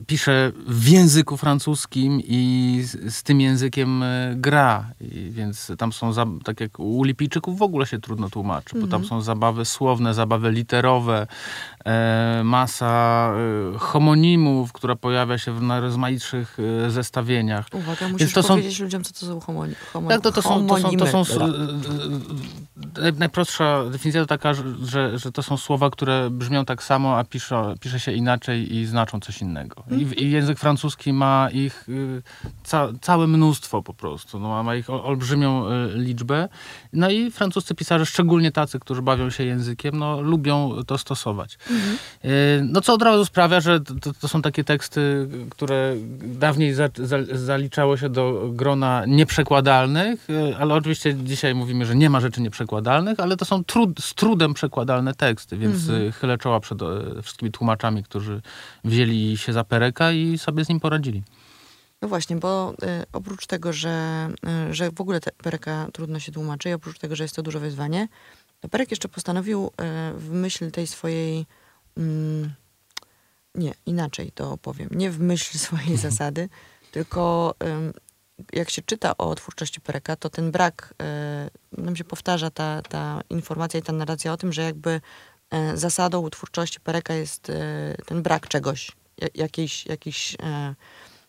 pisze 0.07 0.53
w 0.67 0.89
języku 0.89 1.37
francuskim 1.37 2.21
i 2.25 2.81
z, 2.85 3.15
z 3.15 3.23
tym 3.23 3.41
językiem 3.41 4.03
e, 4.03 4.33
gra. 4.37 4.87
I 5.01 5.31
więc 5.31 5.73
tam 5.79 5.93
są, 5.93 6.13
za, 6.13 6.27
tak 6.45 6.61
jak 6.61 6.81
u 6.81 7.05
Lipijczyków 7.05 7.59
w 7.59 7.63
ogóle 7.63 7.87
się 7.87 7.99
trudno 7.99 8.31
tłumaczy, 8.31 8.81
bo 8.81 8.87
tam 8.87 9.05
są 9.05 9.21
zabawy 9.21 9.65
słowne, 9.65 10.15
zabawy 10.15 10.51
literowe, 10.51 11.27
e, 11.85 12.43
masa 12.45 13.33
e, 13.75 13.79
homonimów, 13.79 14.73
która 14.73 14.97
pojawia 14.97 15.39
się 15.39 15.53
w 15.53 15.63
najrozmaitszych 15.63 16.57
e, 16.87 16.91
zestawieniach. 16.91 17.67
Uwaga, 17.73 18.09
musisz 18.09 18.33
to 18.33 18.43
są- 18.43 18.49
powiedzieć 18.49 18.81
ludziom, 18.81 19.05
co 19.05 19.13
to 19.13 19.27
są 19.27 19.41
homoni 19.41 19.75
homo 19.93 20.09
Tak, 20.09 20.21
to, 20.21 20.33
to, 20.33 20.43
są, 20.43 20.67
to, 20.67 20.79
są, 20.79 20.91
to 20.97 21.07
są 21.07 21.25
homonimy. 21.25 21.69
e, 22.99 23.09
e, 23.09 23.13
najprostsza 23.13 23.85
definicja 23.93 24.21
to 24.21 24.27
taka, 24.27 24.55
że, 24.55 24.63
że, 24.85 25.19
że 25.19 25.33
to 25.33 25.43
są 25.43 25.57
słowa, 25.57 25.91
które 25.91 26.31
brzmią 26.31 26.65
tak 26.65 26.83
samo, 26.83 27.19
a 27.19 27.25
pisze, 27.25 27.75
pisze 27.81 28.01
się 28.01 28.13
inaczej 28.13 28.75
i 28.77 28.87
znaczą 28.87 29.21
coś 29.25 29.41
innego. 29.43 29.83
I, 29.91 30.05
w- 30.07 30.19
I 30.19 30.31
język 30.31 30.59
francuski 30.59 31.13
ma 31.13 31.49
ich 31.53 31.89
y, 31.89 32.23
ca, 32.65 32.89
całe 33.01 33.27
mnóstwo 33.27 33.83
po 33.83 33.95
prostu. 33.95 34.41
No, 34.41 34.63
ma- 34.63 34.75
ich 34.77 34.91
ol- 34.91 35.01
olbrzymią 35.05 35.67
y, 35.71 35.71
liczbę. 35.95 36.49
No 36.93 37.11
i 37.11 37.31
francuscy 37.31 37.75
pisarze, 37.75 38.07
szczególnie 38.07 38.53
tacy, 38.53 38.81
którzy 38.81 39.03
bawią 39.03 39.31
się 39.31 39.45
językiem, 39.45 39.99
no, 39.99 40.21
lubią 40.21 40.71
to 40.87 40.99
stosować. 40.99 41.59
Y, 42.25 42.29
No 42.63 42.81
co 42.81 42.95
od 42.95 43.03
razu 43.03 43.25
sprawia, 43.25 43.61
że 43.61 43.81
to, 43.81 43.95
to 44.21 44.29
są 44.29 44.43
takie 44.43 44.65
teksty, 44.65 45.29
które 45.51 45.95
dawniej 46.23 46.75
za, 46.75 46.89
za, 46.95 47.17
zaliczało 47.33 47.97
się 47.97 48.09
do 48.09 48.49
grona 48.53 49.05
nieprzekładalnych, 49.07 50.27
ale 50.59 50.75
oczywiście 50.75 51.15
dzisiaj 51.15 51.55
mówimy, 51.55 51.87
że 51.87 51.95
nie 51.95 52.11
ma 52.11 52.21
rzeczy 52.21 52.41
nieprzekładalnych, 52.43 53.21
ale 53.21 53.37
to 53.37 53.45
są 53.45 53.65
trud, 53.65 54.01
z 54.01 54.15
trudem 54.15 54.55
przekładalne 54.55 55.15
teksty, 55.15 55.57
więc 55.57 55.89
y, 55.89 56.13
chylę 56.13 56.39
czoła 56.39 56.61
przed 56.61 56.79
wszystkimi 57.23 57.51
tłumaczami, 57.51 58.03
którzy 58.05 58.41
wzięli 58.85 59.02
się 59.37 59.53
za 59.53 59.65
pereka 59.65 60.13
i 60.13 60.39
sobie 60.39 60.65
z 60.65 60.69
nim 60.69 60.81
poradzili. 60.81 61.23
No 62.03 62.09
właśnie, 62.09 62.37
bo 62.37 62.73
y, 62.73 63.05
oprócz 63.13 63.47
tego, 63.47 63.73
że, 63.73 64.29
y, 64.71 64.75
że 64.75 64.91
w 64.91 65.01
ogóle 65.01 65.21
te 65.21 65.33
Pereka 65.33 65.89
trudno 65.93 66.19
się 66.21 66.33
tłumaczy 66.33 66.69
i 66.69 66.73
oprócz 66.73 66.99
tego, 66.99 67.17
że 67.17 67.25
jest 67.25 67.37
to 67.37 67.43
duże 67.43 67.61
wyzwanie, 67.61 68.09
to 68.61 68.69
Perek 68.69 68.91
jeszcze 68.91 69.09
postanowił 69.09 69.67
y, 69.67 70.19
w 70.19 70.31
myśl 70.33 70.71
tej 70.71 70.87
swojej... 70.87 71.47
Mm, 71.97 72.53
nie, 73.55 73.73
inaczej 73.87 74.33
to 74.35 74.53
opowiem. 74.53 74.89
Nie 74.91 75.11
w 75.11 75.21
myśl 75.21 75.59
swojej 75.67 75.97
zasady, 76.07 76.49
tylko 76.93 77.55
jak 78.53 78.71
się 78.71 78.83
czyta 78.83 79.17
o 79.17 79.35
twórczości 79.35 79.81
Pereka, 79.81 80.17
to 80.17 80.31
ten 80.31 80.51
brak, 80.51 80.95
y, 81.77 81.83
nam 81.83 81.97
się 81.97 82.05
powtarza 82.05 82.51
ta, 82.51 82.83
ta 82.83 83.21
informacja 83.31 83.81
i 83.81 83.83
ta 83.83 83.93
narracja 83.93 84.33
o 84.33 84.37
tym, 84.37 84.53
że 84.53 84.63
jakby 84.63 85.01
zasadą 85.75 86.31
twórczości 86.31 86.81
Pereka 86.81 87.15
jest 87.15 87.49
y, 87.51 87.53
ten 88.07 88.23
brak 88.23 88.49
czegoś, 88.49 88.93
ja- 89.19 89.29
jakiejś, 89.35 89.87
jakiejś, 89.87 90.37
e, 90.43 90.75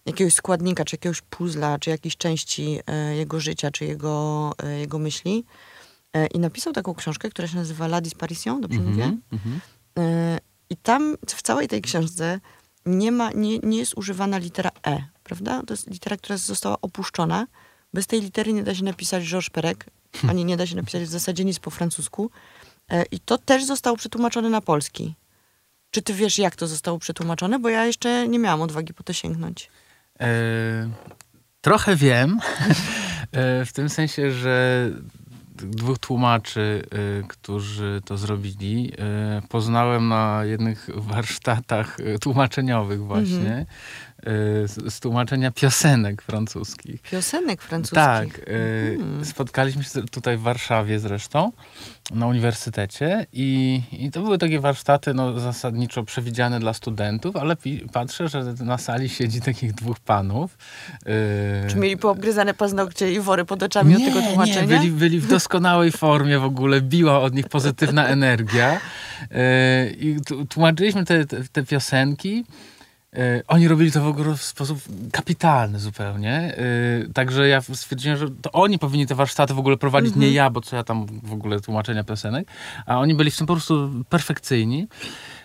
jakiegoś 0.06 0.34
składnika, 0.34 0.86
czy 0.86 0.94
jakiegoś 0.94 1.22
puzla, 1.22 1.80
czy 1.80 1.90
jakiejś 1.90 2.18
części 2.18 2.80
e, 2.88 3.16
jego 3.16 3.40
życia, 3.40 3.72
czy 3.72 3.86
jego, 3.86 4.52
e, 4.64 4.80
jego 4.80 5.00
myśli. 5.00 5.46
E, 6.14 6.28
I 6.28 6.40
napisał 6.40 6.74
taką 6.74 6.94
książkę, 6.94 7.30
która 7.30 7.48
się 7.48 7.56
nazywa 7.56 7.86
La 7.86 8.02
Disparition, 8.02 8.62
dobrze 8.62 8.80
Mhm, 8.80 8.96
mówię? 8.96 9.18
mhm. 9.34 9.60
E, 10.00 10.40
I 10.70 10.78
tam 10.78 11.18
w 11.28 11.42
całej 11.42 11.68
tej 11.68 11.82
książce 11.82 12.40
nie, 12.86 13.12
ma, 13.12 13.32
nie, 13.32 13.60
nie 13.60 13.78
jest 13.78 13.94
używana 13.98 14.38
litera 14.38 14.72
E, 14.88 15.04
prawda? 15.24 15.62
To 15.68 15.74
jest 15.74 15.90
litera, 15.90 16.18
która 16.18 16.38
została 16.38 16.78
opuszczona. 16.82 17.48
Bez 17.94 18.08
tej 18.08 18.22
litery 18.22 18.54
nie 18.54 18.64
da 18.64 18.76
się 18.76 18.84
napisać 18.84 19.24
Georges 19.24 19.50
Perec, 19.50 19.78
ani 20.30 20.46
nie 20.46 20.58
da 20.58 20.68
się 20.68 20.76
napisać 20.76 21.04
w 21.04 21.08
zasadzie 21.08 21.46
nic 21.46 21.60
po 21.60 21.70
francusku. 21.72 22.30
E, 22.92 23.04
I 23.12 23.20
to 23.20 23.38
też 23.38 23.66
zostało 23.66 23.98
przetłumaczone 23.98 24.50
na 24.50 24.62
polski. 24.62 25.16
Czy 25.92 26.02
ty 26.02 26.14
wiesz, 26.14 26.38
jak 26.38 26.56
to 26.56 26.68
zostało 26.68 27.00
przetłumaczone? 27.00 27.60
Bo 27.60 27.70
ja 27.70 27.86
jeszcze 27.86 28.28
nie 28.28 28.40
miałam 28.40 28.62
odwagi 28.62 28.94
po 28.94 29.04
to 29.04 29.14
sięgnąć. 29.14 29.70
E, 30.20 30.90
trochę 31.62 31.96
wiem, 31.96 32.40
e, 33.32 33.66
w 33.66 33.74
tym 33.74 33.90
sensie, 33.90 34.32
że 34.32 34.90
dwóch 35.56 36.00
tłumaczy, 36.00 36.84
którzy 37.28 38.02
to 38.06 38.18
zrobili, 38.18 38.92
poznałem 39.50 40.08
na 40.08 40.46
jednych 40.46 40.90
warsztatach 40.96 41.98
tłumaczeniowych 42.22 43.04
właśnie, 43.04 43.52
e, 43.52 43.66
z, 44.26 44.94
z 44.94 45.00
tłumaczenia 45.00 45.52
piosenek 45.52 46.22
francuskich. 46.22 47.02
Piosenek 47.02 47.62
francuskich. 47.62 47.96
Tak, 47.96 48.28
Mhm. 48.94 49.26
spotkaliśmy 49.26 49.84
się 49.84 49.90
tutaj 50.12 50.38
w 50.38 50.42
Warszawie 50.42 51.00
zresztą, 51.00 51.52
na 52.12 52.28
uniwersytecie 52.28 53.26
i, 53.34 53.82
i 53.92 54.12
to 54.12 54.22
były 54.22 54.38
takie 54.38 54.60
warsztaty 54.60 55.14
no, 55.14 55.40
zasadniczo 55.40 56.04
przewidziane 56.04 56.60
dla 56.60 56.74
studentów, 56.74 57.36
ale 57.36 57.56
pi- 57.56 57.86
patrzę, 57.94 58.28
że 58.28 58.44
na 58.60 58.78
sali 58.78 59.10
siedzi 59.10 59.42
takich 59.42 59.74
dwóch 59.74 60.00
panów. 60.00 60.58
e, 61.66 61.70
Czy 61.70 61.76
mieli 61.78 61.98
poobgryzane 61.98 62.54
paznokcie 62.54 63.14
i 63.14 63.20
wory 63.20 63.46
pod 63.46 63.64
oczami 63.64 63.96
od 63.96 64.06
tego 64.06 64.22
tłumaczenia? 64.22 64.62
Nie, 64.62 64.68
byli, 64.68 64.92
byli 64.92 65.20
w 65.20 65.28
doskonałej 65.28 65.92
formie 65.92 66.40
w 66.40 66.44
ogóle, 66.44 66.82
biła 66.82 67.20
od 67.20 67.34
nich 67.36 67.50
pozytywna 67.50 68.08
energia. 68.08 68.80
I 70.00 70.16
tłumaczyliśmy 70.50 71.06
te, 71.06 71.26
te, 71.26 71.44
te 71.52 71.64
piosenki. 71.64 72.46
E, 73.16 73.42
Oni 73.48 73.68
robili 73.68 73.92
to 73.92 74.02
w 74.02 74.08
ogóle 74.08 74.38
w 74.38 74.44
sposób 74.44 74.80
kapitalny 75.12 75.80
zupełnie. 75.80 76.56
E, 76.58 77.14
Także 77.14 77.48
ja 77.48 77.62
stwierdziłem, 77.62 78.18
że 78.18 78.26
to 78.42 78.52
oni 78.52 78.80
powinni 78.80 79.08
te 79.08 79.16
warsztaty 79.16 79.54
w 79.54 79.60
ogóle 79.60 79.78
prowadzić, 79.78 80.16
nie 80.16 80.32
ja, 80.32 80.50
bo 80.50 80.62
co 80.62 80.76
ja 80.76 80.84
tam 80.84 81.06
w 81.24 81.34
ogóle 81.34 81.60
tłumaczenia 81.60 82.04
piosenek. 82.04 82.48
A 82.86 83.00
oni 83.00 83.16
byli 83.16 83.32
w 83.32 83.38
tym 83.38 83.48
po 83.48 83.54
prostu 83.54 83.90
perfekcyjni. 84.10 84.88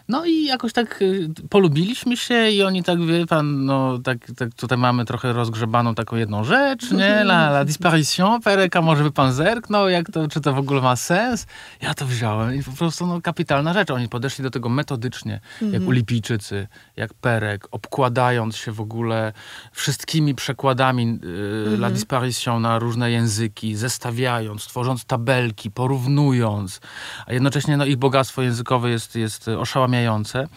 No 0.08 0.24
i 0.24 0.44
jakoś 0.44 0.72
tak 0.72 1.02
y, 1.02 1.28
polubiliśmy 1.50 2.16
się 2.16 2.50
i 2.50 2.62
oni 2.62 2.82
tak, 2.82 3.06
wie 3.06 3.26
pan, 3.26 3.64
no 3.64 3.98
tak, 3.98 4.18
tak 4.36 4.54
tutaj 4.54 4.78
mamy 4.78 5.04
trochę 5.04 5.32
rozgrzebaną 5.32 5.94
taką 5.94 6.16
jedną 6.16 6.44
rzecz, 6.44 6.90
nie? 6.90 7.20
La, 7.30 7.50
la 7.50 7.64
disparition, 7.64 8.40
Pereka, 8.42 8.82
może 8.82 9.02
by 9.02 9.10
pan 9.10 9.32
zerknął, 9.32 9.88
jak 9.88 10.10
to, 10.10 10.28
czy 10.28 10.40
to 10.40 10.52
w 10.52 10.58
ogóle 10.58 10.80
ma 10.80 10.96
sens? 10.96 11.46
Ja 11.82 11.94
to 11.94 12.06
wziąłem 12.06 12.54
i 12.54 12.62
po 12.62 12.72
prostu 12.72 13.06
no 13.06 13.20
kapitalna 13.20 13.72
rzecz. 13.72 13.90
Oni 13.90 14.08
podeszli 14.08 14.44
do 14.44 14.50
tego 14.50 14.68
metodycznie, 14.68 15.40
jak 15.72 15.82
Ulipijczycy, 15.82 16.68
jak 16.96 17.14
Perek, 17.14 17.68
obkładając 17.70 18.56
się 18.56 18.72
w 18.72 18.80
ogóle 18.80 19.32
wszystkimi 19.72 20.34
przekładami 20.34 21.18
y, 21.24 21.76
La 21.76 21.90
disparition 21.90 22.62
na 22.62 22.78
różne 22.78 23.10
języki, 23.10 23.76
zestawiając, 23.76 24.66
tworząc 24.66 25.04
tabelki, 25.04 25.70
porównując, 25.70 26.80
a 27.26 27.32
jednocześnie 27.32 27.76
no, 27.76 27.84
ich 27.84 27.96
bogactwo 27.96 28.42
językowe 28.42 28.90
jest, 28.90 29.16
jest 29.16 29.48
y, 29.48 29.58
oszałamiające. 29.98 30.48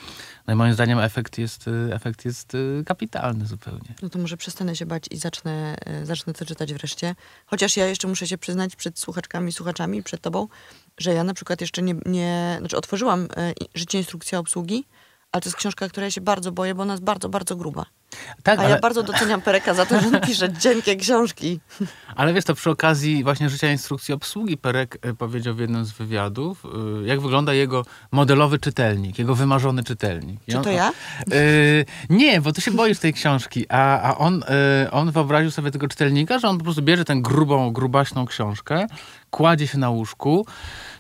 No 0.48 0.54
i 0.54 0.56
moim 0.56 0.74
zdaniem 0.74 1.00
efekt 1.00 1.38
jest, 1.38 1.68
y, 1.68 1.90
efekt 1.94 2.26
jest 2.26 2.56
y, 2.56 2.84
kapitalny 2.86 3.46
zupełnie. 3.46 3.96
No 4.02 4.10
to 4.10 4.20
może 4.20 4.38
przestanę 4.38 4.76
się 4.76 4.86
bać 4.86 5.04
i 5.12 5.18
zacznę, 5.18 5.76
e, 5.86 6.06
zacznę 6.06 6.34
to 6.34 6.46
czytać 6.46 6.74
wreszcie. 6.74 7.16
Chociaż 7.46 7.78
ja 7.78 7.86
jeszcze 7.86 8.08
muszę 8.08 8.28
się 8.28 8.38
przyznać 8.38 8.76
przed 8.76 9.00
słuchaczkami 9.00 9.52
słuchaczami, 9.52 10.04
przed 10.04 10.22
tobą, 10.22 10.48
że 10.98 11.14
ja 11.14 11.24
na 11.24 11.34
przykład 11.34 11.62
jeszcze 11.62 11.82
nie, 11.82 11.96
nie 12.06 12.56
znaczy 12.60 12.78
otworzyłam 12.78 13.28
życie 13.76 13.98
instrukcja 13.98 14.40
obsługi, 14.40 14.86
ale 15.32 15.42
to 15.42 15.50
jest 15.50 15.58
książka, 15.58 15.90
której 15.90 16.12
się 16.12 16.22
bardzo 16.22 16.52
boję, 16.52 16.76
bo 16.76 16.82
ona 16.84 16.94
jest 16.94 17.04
bardzo, 17.04 17.30
bardzo 17.30 17.56
gruba. 17.56 17.86
Tak, 18.44 18.60
A 18.60 18.62
ale, 18.62 18.72
ja 18.72 18.80
bardzo 18.80 19.04
doceniam 19.04 19.42
Pereka 19.42 19.74
za 19.74 19.86
to, 19.86 20.02
że 20.02 20.20
pisze 20.22 20.54
cienkie 20.54 20.96
książki. 20.96 21.60
ale 22.16 22.34
wiesz, 22.34 22.46
to 22.46 22.56
przy 22.56 22.70
okazji 22.70 23.24
właśnie 23.24 23.50
życia 23.50 23.72
instrukcji 23.72 24.14
obsługi 24.14 24.58
Perek 24.58 25.06
y, 25.06 25.14
powiedział 25.14 25.56
w 25.56 25.60
jednym 25.60 25.86
z 25.86 25.92
wywiadów, 25.92 26.66
y, 27.04 27.08
jak 27.08 27.22
wygląda 27.22 27.54
jego 27.54 27.86
modelowy 28.12 28.60
czytelnik, 28.60 29.20
jego 29.20 29.36
wymarzony 29.36 29.84
czytelnik. 29.84 30.40
Czy 30.50 30.58
on- 30.58 30.64
to 30.64 30.72
ja? 30.72 30.92
Y, 31.34 31.86
nie, 32.10 32.42
bo 32.42 32.52
ty 32.52 32.62
się 32.62 32.72
boisz 32.72 33.00
tej 33.00 33.14
książki, 33.14 33.66
a, 33.70 34.02
a 34.02 34.18
on, 34.18 34.44
on 34.92 35.12
wyobraził 35.12 35.52
sobie 35.52 35.72
tego 35.72 35.88
czytelnika, 35.88 36.40
że 36.40 36.48
on 36.48 36.58
po 36.58 36.64
prostu 36.64 36.82
bierze 36.82 37.06
tę 37.06 37.16
grubą, 37.16 37.72
grubaśną 37.74 38.26
książkę, 38.26 38.88
kładzie 39.32 39.68
się 39.68 39.78
na 39.78 39.90
łóżku, 39.90 40.46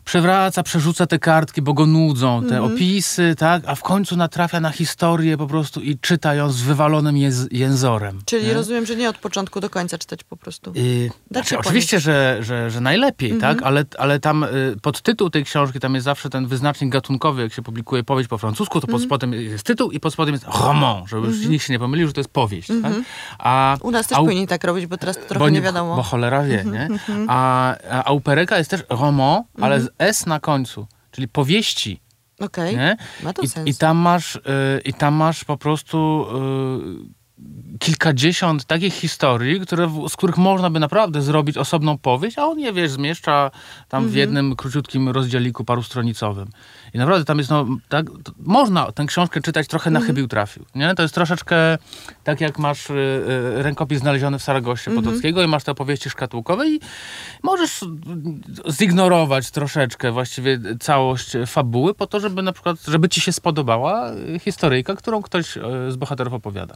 przewraca, 0.06 0.64
przerzuca 0.64 1.08
te 1.08 1.20
kartki, 1.20 1.62
bo 1.62 1.74
go 1.74 1.86
nudzą, 1.86 2.44
te 2.50 2.62
opisy, 2.64 3.36
tak, 3.38 3.64
a 3.68 3.76
w 3.76 3.82
końcu 3.82 4.18
natrafia 4.18 4.60
na 4.60 4.70
historię 4.72 5.38
po 5.38 5.48
prostu 5.48 5.82
i 5.82 5.98
czyta 6.00 6.34
ją 6.36 6.50
z 6.52 6.62
wywalonym 6.62 7.16
jęz- 7.16 7.48
jęzorem. 7.52 8.22
Czyli 8.26 8.48
nie? 8.48 8.54
rozumiem, 8.54 8.86
że 8.86 8.96
nie 8.96 9.10
od 9.10 9.18
początku 9.18 9.60
do 9.60 9.70
końca 9.70 9.98
czytać 9.98 10.24
po 10.24 10.38
prostu. 10.38 10.72
Y, 10.72 10.74
się 10.76 11.10
znaczy, 11.32 11.58
oczywiście, 11.58 12.00
że, 12.00 12.38
że, 12.42 12.70
że 12.72 12.82
najlepiej, 12.82 13.32
Mhm. 13.32 13.56
tak? 13.56 13.66
Ale, 13.66 13.86
ale 14.00 14.20
tam 14.20 14.44
y, 14.44 14.48
podtytuł 14.82 15.30
tej 15.30 15.44
książki, 15.46 15.80
tam 15.80 15.94
jest 15.96 16.06
zawsze 16.06 16.30
ten 16.30 16.48
wyznacznik 16.48 16.90
gatunkowy, 16.92 17.42
jak 17.42 17.54
się 17.54 17.62
publikuje 17.62 18.04
powieść 18.04 18.30
po 18.30 18.38
francusku, 18.38 18.80
to 18.82 18.88
Mhm. 18.88 19.00
pod 19.00 19.06
spodem 19.08 19.34
jest 19.34 19.64
tytuł 19.64 19.92
i 19.92 20.00
pod 20.00 20.14
spodem 20.14 20.34
jest 20.34 20.46
roman, 20.62 21.08
żeby 21.08 21.28
już 21.28 21.46
nikt 21.48 21.66
się 21.66 21.74
nie 21.74 21.80
pomylił, 21.80 22.08
że 22.08 22.14
to 22.14 22.20
jest 22.20 22.32
powieść. 22.32 22.68
Tak? 22.82 22.94
A, 23.40 23.78
U 23.82 23.92
nas 23.92 24.08
też 24.08 24.18
a 24.18 24.22
powinni 24.22 24.48
tak 24.48 24.64
robić, 24.64 24.86
bo 24.88 24.98
teraz 24.98 25.16
to 25.18 25.22
trochę 25.26 25.40
bo 25.40 25.50
nie 25.50 25.62
wiadomo. 25.62 25.96
Bo 25.96 26.04
cholera 26.04 26.44
wie, 26.44 26.64
nie? 26.66 26.88
A, 27.28 27.76
a, 27.90 28.04
a 28.04 28.12
u 28.12 28.21
Pereka 28.24 28.58
jest 28.58 28.70
też 28.70 28.84
roman, 28.90 29.44
ale 29.62 29.76
Mhm. 29.76 29.82
z 29.84 29.90
S 30.18 30.26
na 30.26 30.40
końcu, 30.40 30.88
czyli 31.12 31.28
powieści. 31.28 32.02
Okej, 32.40 32.76
Nie? 32.78 32.98
ma 33.24 33.34
to 33.34 33.42
I, 33.42 33.48
sens. 33.48 33.68
I 33.70 33.76
tam 33.76 33.98
masz, 33.98 34.36
y, 34.36 34.40
i 34.86 34.94
tam 34.94 35.14
masz 35.14 35.44
po 35.44 35.58
prostu 35.58 36.26
y, 37.08 37.21
kilkadziesiąt 37.80 38.66
takich 38.66 38.94
historii, 38.94 39.60
które, 39.60 39.92
z 40.10 40.16
których 40.16 40.38
można 40.38 40.70
by 40.70 40.80
naprawdę 40.80 41.22
zrobić 41.22 41.58
osobną 41.58 41.98
powieść, 41.98 42.38
a 42.38 42.46
on 42.46 42.60
je, 42.60 42.74
wiesz, 42.74 42.92
zmieszcza 42.92 43.52
tam 43.90 43.98
Mhm. 43.98 44.12
w 44.12 44.16
jednym 44.16 44.56
króciutkim 44.56 45.10
rozdzieliku 45.10 45.66
parustronicowym. 45.66 46.50
I 46.94 46.98
naprawdę 46.98 47.26
tam 47.26 47.38
jest, 47.38 47.50
no, 47.50 47.66
tak, 47.90 48.06
można 48.40 48.92
tę 48.92 49.06
książkę 49.06 49.42
czytać 49.42 49.68
trochę 49.68 49.92
na 49.92 50.00
Mhm. 50.00 50.08
chybił 50.08 50.28
trafił, 50.28 50.66
nie? 50.76 50.96
To 50.96 51.02
jest 51.02 51.16
troszeczkę 51.16 51.78
tak, 52.24 52.42
jak 52.42 52.60
masz 52.60 52.90
y, 52.90 52.94
y, 52.94 53.64
rękopis 53.64 54.00
znaleziony 54.00 54.40
w 54.40 54.44
Saragosie 54.44 54.92
Mhm. 54.92 55.06
Potockiego 55.06 55.44
i 55.44 55.48
masz 55.48 55.64
te 55.64 55.72
opowieści 55.72 56.10
szkatułkowe 56.10 56.70
i 56.70 56.80
możesz 57.44 57.84
y, 57.84 57.88
zignorować 58.72 59.52
troszeczkę 59.52 60.12
właściwie 60.12 60.60
całość 60.80 61.32
fabuły 61.48 61.94
po 61.94 62.08
to, 62.08 62.20
żeby 62.20 62.42
na 62.42 62.52
przykład, 62.52 62.78
żeby 62.88 63.10
ci 63.10 63.22
się 63.22 63.32
spodobała 63.32 64.12
y, 64.14 64.40
historyjka, 64.40 64.96
którą 64.96 65.22
ktoś 65.22 65.58
y, 65.58 65.62
z 65.90 65.96
bohaterów 65.96 66.34
opowiada. 66.34 66.76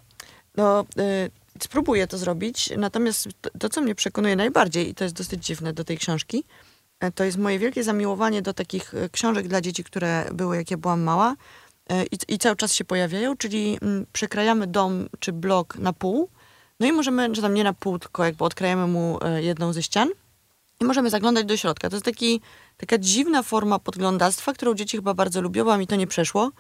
No, 0.58 0.86
y, 1.00 1.32
spróbuję 1.64 2.08
to 2.08 2.18
zrobić, 2.18 2.70
natomiast 2.78 3.28
to, 3.60 3.70
co 3.70 3.82
mnie 3.82 3.96
przekonuje 3.96 4.36
najbardziej, 4.36 4.90
i 4.90 4.96
to 4.96 5.04
jest 5.04 5.16
dosyć 5.16 5.46
dziwne 5.46 5.74
do 5.74 5.84
tej 5.84 5.98
książki, 5.98 6.44
e, 7.00 7.12
to 7.12 7.24
jest 7.24 7.38
moje 7.38 7.60
wielkie 7.60 7.84
zamiłowanie 7.84 8.42
do 8.42 8.54
takich 8.54 8.94
e, 8.94 9.10
książek 9.10 9.48
dla 9.48 9.62
dzieci, 9.62 9.84
które 9.84 10.26
były, 10.34 10.56
jak 10.56 10.72
ja 10.72 10.78
byłam 10.78 11.02
mała 11.02 11.36
e, 11.90 12.04
i, 12.06 12.18
i 12.28 12.38
cały 12.38 12.56
czas 12.56 12.74
się 12.74 12.86
pojawiają, 12.86 13.38
czyli 13.38 13.78
mm, 13.82 14.06
przekrajamy 14.14 14.68
dom 14.68 15.10
czy 15.20 15.34
blok 15.34 15.76
na 15.76 15.94
pół, 15.94 16.30
no 16.80 16.88
i 16.88 16.92
możemy, 16.92 17.32
czy 17.32 17.42
tam 17.42 17.54
nie 17.54 17.64
na 17.64 17.74
pół, 17.74 18.00
tylko 18.00 18.26
jakby 18.26 18.44
odkrajamy 18.44 18.88
mu 18.88 19.20
jedną 19.42 19.74
ze 19.74 19.84
ścian 19.84 20.10
i 20.82 20.86
możemy 20.86 21.10
zaglądać 21.10 21.46
do 21.46 21.58
środka. 21.58 21.90
To 21.90 21.96
jest 21.96 22.06
taki, 22.06 22.42
taka 22.78 22.98
dziwna 22.98 23.44
forma 23.44 23.80
podglądactwa, 23.80 24.54
którą 24.54 24.74
dzieci 24.74 24.98
chyba 24.98 25.14
bardzo 25.14 25.42
lubią, 25.42 25.72
a 25.72 25.78
mi 25.78 25.88
to 25.88 25.96
nie 25.96 26.08
przeszło. 26.08 26.52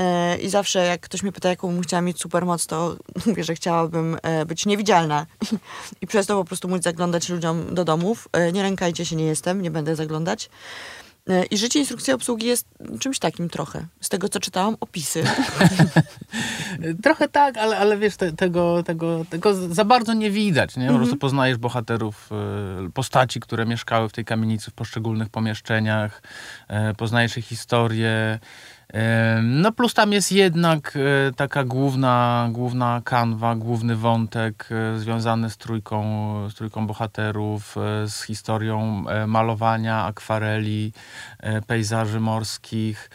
E, 0.00 0.36
I 0.36 0.48
zawsze 0.48 0.84
jak 0.86 1.00
ktoś 1.00 1.22
mnie 1.22 1.32
pyta, 1.32 1.48
jaką 1.48 1.72
bym 1.72 1.82
chciała 1.82 2.00
mieć 2.00 2.20
supermoc, 2.20 2.66
to 2.66 2.96
mówię, 3.26 3.44
że 3.44 3.54
chciałabym 3.54 4.16
e, 4.22 4.46
być 4.46 4.66
niewidzialna 4.66 5.26
i 6.02 6.06
przez 6.06 6.26
to 6.26 6.36
po 6.36 6.44
prostu 6.44 6.68
móc 6.68 6.82
zaglądać 6.82 7.28
ludziom 7.28 7.74
do 7.74 7.84
domów. 7.84 8.28
E, 8.32 8.52
Nie 8.52 8.62
lękajcie 8.62 9.06
się, 9.06 9.16
nie 9.16 9.24
jestem, 9.24 9.62
nie 9.62 9.70
będę 9.70 9.96
zaglądać. 9.96 10.50
I 11.50 11.58
życie 11.58 11.78
instrukcji 11.78 12.12
obsługi 12.12 12.46
jest 12.46 12.66
czymś 13.00 13.18
takim 13.18 13.48
trochę. 13.48 13.86
Z 14.00 14.08
tego, 14.08 14.28
co 14.28 14.40
czytałam, 14.40 14.76
opisy. 14.80 15.24
Trochę 17.04 17.28
tak, 17.28 17.56
ale, 17.56 17.78
ale 17.78 17.98
wiesz, 17.98 18.16
te, 18.16 18.32
tego, 18.32 18.82
tego, 18.82 19.24
tego 19.30 19.54
za 19.74 19.84
bardzo 19.84 20.14
nie 20.14 20.30
widać, 20.30 20.76
nie? 20.76 20.88
Po 20.88 20.96
prostu 20.96 21.16
poznajesz 21.16 21.58
bohaterów, 21.58 22.30
postaci, 22.94 23.40
które 23.40 23.66
mieszkały 23.66 24.08
w 24.08 24.12
tej 24.12 24.24
kamienicy 24.24 24.70
w 24.70 24.74
poszczególnych 24.74 25.28
pomieszczeniach, 25.28 26.22
poznajesz 26.96 27.38
ich 27.38 27.46
historię. 27.46 28.38
No 29.42 29.72
plus 29.72 29.94
tam 29.94 30.12
jest 30.12 30.32
jednak 30.32 30.96
y, 30.96 31.32
taka 31.36 31.64
główna, 31.64 32.48
główna 32.52 33.00
kanwa, 33.04 33.54
główny 33.54 33.96
wątek 33.96 34.68
y, 34.94 34.98
związany 34.98 35.50
z 35.50 35.56
trójką, 35.56 36.04
z 36.50 36.54
trójką 36.54 36.86
bohaterów, 36.86 37.76
y, 38.04 38.08
z 38.08 38.22
historią 38.22 39.04
malowania, 39.26 40.04
akwareli, 40.04 40.92
pejzaży 41.66 42.20
morskich. 42.20 43.10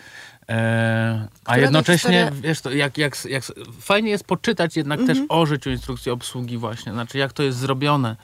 E, 0.50 1.27
a 1.46 1.58
jednocześnie, 1.58 2.25
historia- 2.25 2.42
wiesz, 2.42 2.62
to 2.62 2.72
jak, 2.72 2.98
jak, 2.98 3.25
jak, 3.25 3.44
fajnie 3.82 4.10
jest 4.10 4.24
poczytać 4.24 4.77
jednak 4.77 5.00
też 5.00 5.10
Mhm. 5.18 5.25
o 5.30 5.46
życiu 5.46 5.70
instrukcji 5.70 6.12
obsługi 6.12 6.58
właśnie, 6.58 6.92
znaczy 6.92 7.18
jak 7.18 7.34
to 7.34 7.44
jest 7.44 7.58
zrobione, 7.58 8.16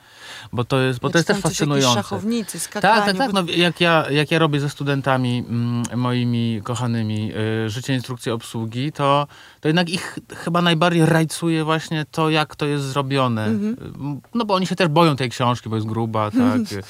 bo 0.54 0.64
to 0.64 0.80
jest, 0.80 1.00
bo 1.00 1.08
Ja 1.08 1.12
to 1.12 1.18
jest 1.18 1.28
też 1.28 1.38
fascynujące. 1.40 1.94
szachownicy. 1.96 2.70
Tak, 2.70 2.82
tak, 2.82 3.18
tak. 3.18 3.34
No, 3.34 3.44
jak, 3.56 3.82
ja, 3.82 4.06
jak 4.12 4.32
ja 4.32 4.40
robię 4.40 4.60
ze 4.60 4.70
studentami 4.70 5.46
mm, 5.50 5.84
moimi 6.00 6.62
kochanymi 6.64 7.32
y, 7.66 7.70
życie 7.70 7.94
instrukcji 7.94 8.32
obsługi, 8.32 8.92
to, 8.92 9.28
to 9.62 9.68
jednak 9.70 9.90
ich 9.90 10.20
chyba 10.36 10.62
najbardziej 10.62 11.06
rajcuje 11.06 11.64
właśnie 11.64 12.06
to, 12.12 12.30
jak 12.30 12.56
to 12.56 12.66
jest 12.66 12.84
zrobione. 12.84 13.46
Mhm. 13.46 13.74
Y, 13.74 14.22
No 14.34 14.46
bo 14.46 14.54
oni 14.54 14.68
się 14.68 14.76
też 14.76 14.88
boją 14.88 15.16
tej 15.16 15.30
książki, 15.30 15.70
bo 15.70 15.76
jest 15.76 15.88
gruba, 15.88 16.32
tak. 16.42 16.72
y, 16.72 16.84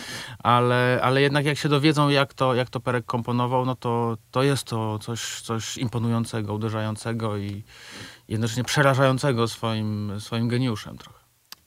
ale, 0.43 0.99
ale 1.03 1.21
jednak 1.21 1.45
jak 1.45 1.57
się 1.57 1.69
dowiedzą, 1.69 2.09
jak 2.09 2.33
to, 2.33 2.53
jak 2.55 2.69
to 2.69 2.79
Perek 2.79 3.05
komponował, 3.05 3.65
no 3.65 3.75
to, 3.75 4.17
to 4.31 4.43
jest 4.43 4.63
to 4.63 4.99
coś, 4.99 5.22
coś 5.41 5.77
imponującego, 5.77 6.53
uderzającego 6.53 7.37
i 7.37 7.63
jednocześnie 8.27 8.63
przerażającego 8.63 9.47
swoim, 9.47 10.13
swoim 10.19 10.47
geniuszem 10.47 10.97
trochę. 10.97 11.23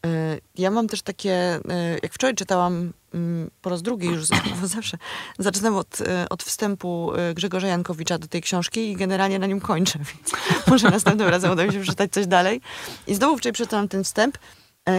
Y, 0.06 0.40
Ja 0.54 0.70
mam 0.70 0.88
też 0.88 1.02
takie, 1.02 1.56
y, 1.56 1.60
jak 2.02 2.12
wczoraj 2.12 2.34
czytałam 2.34 2.92
mm, 3.14 3.50
po 3.62 3.70
raz 3.70 3.82
drugi 3.82 4.06
już, 4.06 4.28
bo 4.60 4.66
zawsze 4.66 4.98
zaczynam 5.38 5.76
od, 5.76 6.00
y, 6.00 6.04
od 6.30 6.42
wstępu 6.42 7.12
Grzegorza 7.34 7.66
Jankowicza 7.66 8.18
do 8.18 8.26
tej 8.28 8.42
książki 8.42 8.90
i 8.90 8.96
generalnie 8.96 9.38
na 9.38 9.46
nim 9.46 9.60
kończę, 9.60 9.98
więc 10.14 10.32
może 10.66 10.90
następnym 10.90 11.28
razem 11.28 11.52
uda 11.52 11.66
mi 11.66 11.72
się 11.72 11.80
przeczytać 11.80 12.12
coś 12.12 12.26
dalej. 12.26 12.60
I 13.06 13.14
znowu 13.14 13.38
wczoraj 13.38 13.52
przeczytałam 13.52 13.88
ten 13.88 14.04
wstęp 14.04 14.38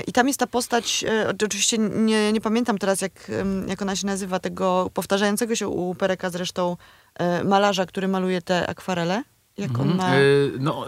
i 0.07 0.13
tam 0.13 0.27
jest 0.27 0.39
ta 0.39 0.47
postać, 0.47 1.05
oczywiście 1.45 1.77
nie, 1.77 2.33
nie 2.33 2.41
pamiętam 2.41 2.77
teraz 2.77 3.01
jak, 3.01 3.31
jak 3.67 3.81
ona 3.81 3.95
się 3.95 4.07
nazywa, 4.07 4.39
tego 4.39 4.89
powtarzającego 4.93 5.55
się 5.55 5.67
u 5.67 5.95
Pereka 5.95 6.29
zresztą 6.29 6.77
malarza, 7.43 7.85
który 7.85 8.07
maluje 8.07 8.41
te 8.41 8.67
akwarele. 8.67 9.23
Jak 9.57 9.79
on 9.79 9.95
ma... 9.95 10.15
Y, 10.17 10.51
no, 10.59 10.85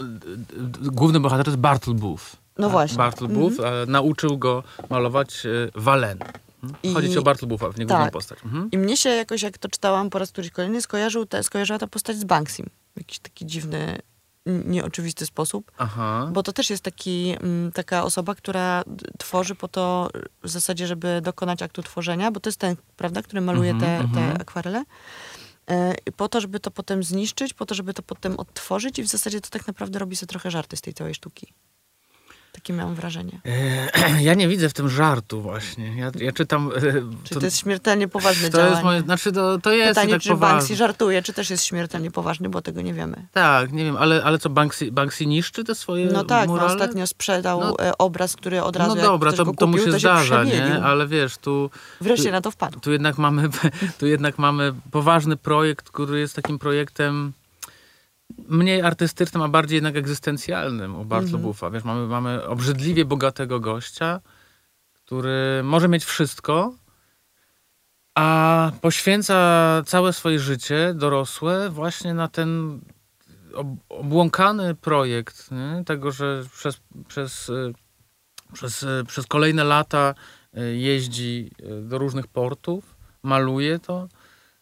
główny 0.82 1.20
bohater 1.20 1.46
to 1.46 1.52
jest 1.52 1.62
Bartle 1.62 1.94
Booth. 1.94 2.24
No 2.58 2.68
Tak, 2.68 2.72
właśnie. 2.72 2.98
Bartle 2.98 3.28
Booth 3.28 3.60
e, 3.60 3.86
nauczył 3.88 4.38
go 4.38 4.64
malować 4.90 5.44
Walen. 5.76 6.20
I- 6.84 6.94
Chodzi 6.94 7.10
ci 7.10 7.18
o 7.18 7.22
Bartle 7.22 7.48
w 7.74 7.78
niego 7.80 7.94
Tak. 7.94 8.12
postać. 8.14 8.40
Mhm. 8.46 8.70
I 8.72 8.78
mnie 8.78 8.98
się 8.98 9.10
jakoś, 9.10 9.42
jak 9.42 9.58
to 9.58 9.70
czytałam 9.70 10.10
po 10.10 10.20
raz 10.20 10.32
któryś 10.32 10.52
kolejny, 10.52 10.82
skojarzył 10.82 11.26
te, 11.26 11.44
skojarzyła 11.44 11.80
ta 11.80 11.88
postać 11.88 12.18
z 12.18 12.24
Banksym. 12.24 12.70
W 12.96 12.98
jakiś 12.98 13.20
taki 13.20 13.46
dziwny, 13.46 14.00
nieoczywisty 14.46 15.26
sposób. 15.26 15.72
Aha. 15.78 16.30
Bo 16.34 16.44
to 16.44 16.54
też 16.54 16.70
jest 16.70 16.84
taki, 16.84 17.36
mm, 17.42 17.72
taka 17.72 18.04
osoba, 18.04 18.36
która 18.36 18.84
tworzy 19.18 19.56
po 19.56 19.68
to 19.68 20.10
w 20.44 20.50
zasadzie, 20.50 20.88
żeby 20.88 21.22
dokonać 21.24 21.62
aktu 21.64 21.84
tworzenia, 21.84 22.32
bo 22.32 22.40
to 22.40 22.50
jest 22.50 22.60
ten, 22.60 22.76
prawda, 22.98 23.22
który 23.22 23.42
maluje 23.42 23.72
Mhm, 23.72 24.00
te, 24.00 24.06
mhm. 24.06 24.34
te 24.36 24.42
akwarele. 24.42 24.84
E, 25.70 25.96
po 26.18 26.30
to, 26.30 26.42
żeby 26.42 26.60
to 26.60 26.72
potem 26.72 27.04
zniszczyć, 27.04 27.54
po 27.54 27.66
to, 27.66 27.76
żeby 27.76 27.94
to 27.94 28.04
potem 28.04 28.40
odtworzyć 28.40 29.00
i 29.00 29.04
w 29.04 29.08
zasadzie 29.08 29.42
to 29.42 29.50
tak 29.50 29.68
naprawdę 29.68 30.00
robi 30.00 30.16
sobie 30.16 30.28
trochę 30.28 30.52
żarty 30.52 30.78
z 30.78 30.82
tej 30.82 30.94
całej 30.94 31.14
sztuki. 31.16 31.54
Takie 32.60 32.74
miałam 32.74 32.96
wrażenie. 32.96 33.42
E, 33.46 34.22
Ja 34.28 34.34
nie 34.34 34.48
widzę 34.48 34.70
w 34.70 34.74
tym 34.74 34.90
żartu 34.90 35.42
właśnie. 35.42 35.98
Ja, 35.98 36.12
ja 36.20 36.32
czytam... 36.32 36.72
e, 36.76 36.82
Czy 37.24 37.36
to, 37.36 37.46
jest 37.46 37.58
śmiertelnie 37.58 38.08
poważne 38.08 38.50
to 38.50 38.58
działanie? 38.58 38.72
jest 38.72 38.84
moje, 38.84 39.02
znaczy 39.02 39.32
to, 39.32 39.58
to 39.60 39.72
jest 39.72 39.90
Pytanie, 39.90 40.14
tak 40.14 40.22
czy 40.22 40.30
poważne. 40.30 40.56
Banksy 40.58 40.76
żartuje, 40.76 41.22
czy 41.22 41.34
też 41.34 41.50
jest 41.50 41.66
śmiertelnie 41.66 42.12
poważny, 42.12 42.50
bo 42.50 42.62
tego 42.62 42.82
nie 42.82 42.94
wiemy. 42.94 43.28
Tak, 43.32 43.72
nie 43.72 43.84
wiem, 43.84 43.98
ale, 43.98 44.24
ale 44.24 44.38
co, 44.40 44.50
Banksy, 44.50 44.92
Banksy 44.92 45.26
niszczy 45.26 45.64
te 45.64 45.76
swoje 45.76 46.06
No 46.06 46.24
tak, 46.24 46.48
no 46.48 46.66
ostatnio 46.66 47.08
sprzedał 47.08 47.60
No- 47.60 47.80
e, 47.80 47.98
obraz, 47.98 48.36
który 48.36 48.64
od 48.64 48.76
razu 48.76 48.96
No 48.96 49.02
dobra, 49.02 49.32
to, 49.32 49.46
go 49.46 49.54
to 49.54 49.68
mu 49.68 49.74
kupił, 49.74 49.86
się 49.86 49.92
to 49.92 50.00
zdarza, 50.00 50.46
się 50.46 50.52
nie? 50.52 50.84
Ale 50.84 51.08
wiesz, 51.08 51.38
tu... 51.38 51.70
Wreszcie 52.02 52.26
tu- 52.26 52.32
na 52.32 52.42
to 52.42 52.52
wpadł. 52.52 52.80
tu 52.80 52.92
jednak 52.92 53.18
mamy, 53.18 53.50
tu 54.00 54.08
jednak 54.08 54.38
mamy 54.38 54.74
poważny 54.92 55.38
projekt, 55.38 55.90
który 55.90 56.20
jest 56.20 56.36
takim 56.36 56.60
projektem 56.60 57.34
mniej 58.38 58.82
artystycznym, 58.82 59.44
a 59.44 59.48
bardziej 59.48 59.78
jednak 59.78 59.96
egzystencjalnym 59.96 60.96
u 60.96 61.06
Mhm. 61.34 61.42
Buffa. 61.42 61.70
Wiesz, 61.70 61.84
mamy, 61.84 62.08
mamy 62.08 62.46
obrzydliwie 62.46 63.06
bogatego 63.06 63.60
gościa, 63.60 64.22
który 64.94 65.62
może 65.64 65.88
mieć 65.88 66.06
wszystko, 66.06 66.74
a 68.16 68.72
poświęca 68.82 69.36
całe 69.86 70.14
swoje 70.14 70.40
życie 70.40 70.94
dorosłe 70.96 71.70
właśnie 71.70 72.14
na 72.14 72.28
ten 72.28 72.80
ob 73.54 73.68
obłąkany 73.90 74.76
projekt 74.76 75.52
nie? 75.52 75.84
tego, 75.86 76.12
że 76.12 76.44
przez, 76.54 76.80
przez, 77.08 77.50
y, 77.50 77.74
przez, 78.54 78.84
y, 78.84 79.04
przez 79.08 79.28
kolejne 79.28 79.64
lata 79.64 80.16
y, 80.58 80.78
jeździ 80.78 81.52
do 81.82 81.98
różnych 81.98 82.28
portów, 82.28 82.96
maluje 83.24 83.80
to, 83.80 84.08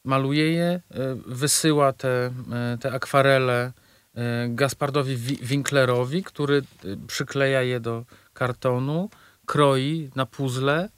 maluje 0.07 0.51
je, 0.53 0.81
y, 0.91 1.15
wysyła 1.27 1.93
te, 1.93 2.31
y, 2.75 2.77
te 2.77 2.91
akwarele 2.91 3.71
y, 4.17 4.21
Gaspardowi 4.55 5.15
Wi- 5.17 5.39
Winklerowi, 5.41 6.23
który 6.23 6.61
przykleja 7.07 7.61
je 7.61 7.79
do 7.79 8.05
kartonu, 8.33 9.09
kroi 9.45 10.09
na 10.15 10.25
puzzle. 10.25 10.89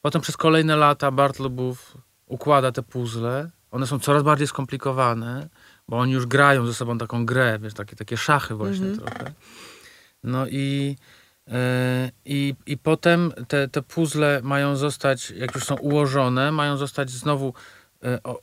Potem 0.00 0.20
przez 0.22 0.36
kolejne 0.36 0.76
lata 0.76 1.10
Bartlebów 1.10 1.96
układa 2.26 2.72
te 2.72 2.82
puzzle. 2.82 3.50
One 3.70 3.86
są 3.86 3.98
coraz 3.98 4.22
bardziej 4.22 4.46
skomplikowane, 4.46 5.48
bo 5.88 5.98
oni 5.98 6.12
już 6.12 6.26
grają 6.26 6.66
ze 6.66 6.74
sobą 6.74 6.98
taką 6.98 7.26
grę, 7.26 7.58
wiesz, 7.62 7.74
takie, 7.74 7.96
takie 7.96 8.16
szachy 8.16 8.54
właśnie 8.54 8.86
Mhm. 8.86 8.98
trochę. 9.08 9.32
No 10.24 10.46
i, 10.46 10.96
e, 11.48 12.10
i, 12.24 12.54
i 12.66 12.78
potem 12.78 13.32
te, 13.48 13.68
te 13.68 13.82
puzzle 13.82 14.40
mają 14.42 14.76
zostać, 14.76 15.30
jak 15.30 15.54
już 15.54 15.64
są 15.64 15.76
ułożone, 15.76 16.52
mają 16.52 16.76
zostać 16.76 17.10
znowu 17.10 17.48
e, 17.48 17.52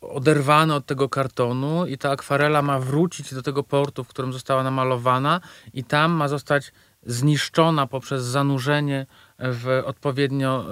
oderwane 0.02 0.76
od 0.76 0.86
tego 0.86 1.10
kartonu 1.10 1.88
i 1.88 1.98
ta 1.98 2.12
akwarela 2.12 2.62
ma 2.62 2.80
wrócić 2.80 3.34
do 3.34 3.42
tego 3.44 3.64
portu, 3.64 4.04
w 4.04 4.08
którym 4.08 4.34
została 4.34 4.64
namalowana 4.64 5.42
i 5.74 5.84
tam 5.84 6.12
ma 6.12 6.28
zostać 6.28 6.72
zniszczona 7.06 7.88
poprzez 7.88 8.24
zanurzenie 8.24 9.06
w 9.40 9.82
odpowiednio 9.86 10.66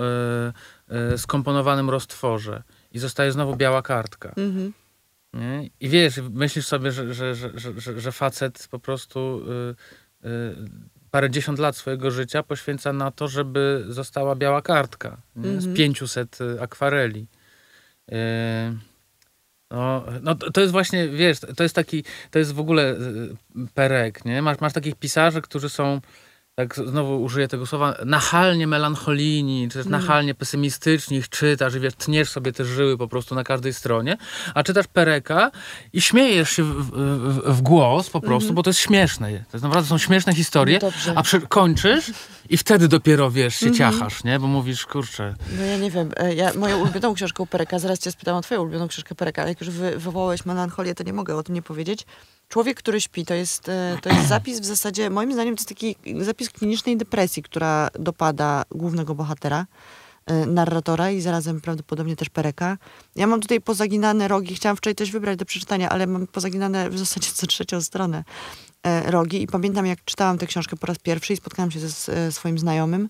e, 0.90 1.14
e, 1.14 1.18
skomponowanym 1.18 1.90
roztworze. 1.90 2.64
I 2.92 3.00
zostaje 3.00 3.32
znowu 3.32 3.56
biała 3.56 3.82
kartka. 3.82 4.34
Mhm. 4.38 4.74
I 5.80 5.90
wiesz, 5.90 6.22
myślisz 6.32 6.68
sobie, 6.68 6.92
że, 6.92 7.14
że, 7.14 7.36
że, 7.36 8.00
że, 8.00 8.12
facet 8.12 8.68
po 8.72 8.80
prostu 8.80 9.42
y, 10.24 10.28
y, 10.28 10.56
parędziesiąt 11.12 11.60
lat 11.60 11.76
swojego 11.76 12.12
życia 12.12 12.44
poświęca 12.44 12.94
na 12.94 13.12
to, 13.12 13.28
żeby 13.28 13.86
została 13.90 14.36
biała 14.36 14.62
kartka 14.62 15.18
z 15.36 15.46
Mhm. 15.46 15.74
500 15.74 16.42
y, 16.42 16.62
akwareli. 16.62 17.28
Y, 18.12 18.16
no, 19.72 20.06
no 20.22 20.36
to 20.36 20.52
to 20.52 20.62
jest 20.62 20.72
właśnie, 20.72 21.08
wiesz, 21.08 21.40
to 21.40 21.64
jest 21.64 21.76
taki, 21.76 22.04
to 22.32 22.40
jest 22.40 22.54
w 22.54 22.60
ogóle 22.60 22.94
y, 22.94 23.36
perek, 23.74 24.26
nie? 24.26 24.42
Masz, 24.42 24.60
masz 24.60 24.74
takich 24.74 24.96
pisarzy, 24.96 25.42
którzy 25.42 25.70
są 25.70 26.02
tak 26.56 26.76
znowu 26.76 27.24
użyję 27.24 27.48
tego 27.48 27.66
słowa, 27.66 27.96
nachalnie 28.06 28.68
melancholijni, 28.68 29.68
czy 29.70 29.74
też 29.78 29.86
Mhm. 29.86 30.02
nachalnie 30.02 30.36
pesymistyczni, 30.36 31.18
ich 31.18 31.30
czytasz 31.30 31.76
i 31.76 31.80
wiesz, 31.80 31.94
tniesz 31.96 32.30
sobie 32.30 32.52
te 32.54 32.66
żyły 32.66 32.98
po 32.98 33.08
prostu 33.08 33.36
na 33.36 33.44
każdej 33.44 33.74
stronie, 33.74 34.18
a 34.54 34.64
czytasz 34.64 34.88
Pereka 34.88 35.52
i 35.94 36.02
śmiejesz 36.02 36.50
się 36.50 36.64
w, 36.64 36.92
w, 36.92 37.56
w 37.56 37.62
głos 37.62 38.10
po 38.10 38.22
prostu, 38.22 38.54
bo 38.54 38.64
to 38.64 38.70
jest 38.70 38.80
śmieszne. 38.80 39.28
To 39.32 39.58
jest 39.58 39.64
naprawdę 39.64 39.90
są 39.90 39.98
śmieszne 39.98 40.34
historie. 40.36 40.80
No 40.82 40.90
a 41.16 41.24
przy, 41.24 41.42
kończysz 41.42 42.12
i 42.50 42.58
wtedy 42.58 42.88
dopiero, 42.88 43.32
wiesz, 43.32 43.56
się 43.56 43.68
Mhm. 43.68 43.92
ciachasz, 43.94 44.24
nie? 44.24 44.40
Bo 44.40 44.48
mówisz, 44.48 44.86
kurczę, 44.86 45.36
No 45.60 45.66
ja 45.66 45.78
nie 45.78 45.92
wiem, 45.92 46.12
e, 46.18 46.36
ja, 46.36 46.54
moją 46.54 46.78
ulubioną 46.82 47.14
książką 47.14 47.46
Pereka, 47.48 47.80
zaraz 47.80 48.00
cię 48.00 48.12
spytam 48.12 48.36
o 48.36 48.42
twoją 48.42 48.62
ulubioną 48.62 48.88
książkę 48.88 49.16
Pereka, 49.16 49.42
ale 49.42 49.52
jak 49.52 49.62
już 49.62 49.70
wy, 49.70 49.92
wywołałeś 49.92 50.46
melancholię, 50.46 50.96
to 50.96 51.04
nie 51.04 51.14
mogę 51.14 51.36
o 51.36 51.44
tym 51.44 51.56
nie 51.56 51.62
powiedzieć. 51.62 52.06
Człowiek, 52.50 52.78
który 52.78 53.02
śpi, 53.02 53.26
to 53.26 53.34
jest, 53.34 53.70
e, 53.70 53.98
to 54.02 54.10
jest 54.10 54.28
zapis 54.28 54.60
w 54.60 54.66
zasadzie, 54.66 55.10
moim 55.10 55.34
zdaniem 55.34 55.56
to 55.56 55.60
jest 55.60 55.70
taki 55.70 55.96
zapis 56.20 56.50
klinicznej 56.50 56.98
depresji, 56.98 57.44
która 57.44 57.90
dopada 58.00 58.64
głównego 58.72 59.16
bohatera, 59.16 59.66
e, 60.26 60.46
narratora 60.46 61.12
i 61.12 61.22
zarazem 61.22 61.62
prawdopodobnie 61.62 62.16
też 62.16 62.30
Pereka. 62.30 62.78
Ja 63.16 63.28
mam 63.28 63.42
tutaj 63.42 63.62
pozaginane 63.62 64.28
rogi, 64.28 64.56
chciałam 64.56 64.78
wczoraj 64.78 64.96
coś 64.96 65.12
wybrać 65.12 65.38
do 65.38 65.46
przeczytania, 65.46 65.90
ale 65.90 66.08
mam 66.08 66.28
pozaginane 66.28 66.90
w 66.90 67.00
zasadzie 67.00 67.32
co 67.34 67.48
trzecią 67.48 67.82
stronę 67.82 68.24
e, 68.84 69.12
rogi 69.12 69.42
i 69.42 69.48
pamiętam 69.48 69.86
jak 69.86 70.06
czytałam 70.06 70.38
tę 70.38 70.48
książkę 70.48 70.76
po 70.76 70.88
raz 70.88 71.00
pierwszy 71.00 71.34
i 71.34 71.38
spotkałam 71.38 71.72
się 71.72 71.80
ze 71.80 72.32
swoim 72.32 72.60
znajomym, 72.60 73.10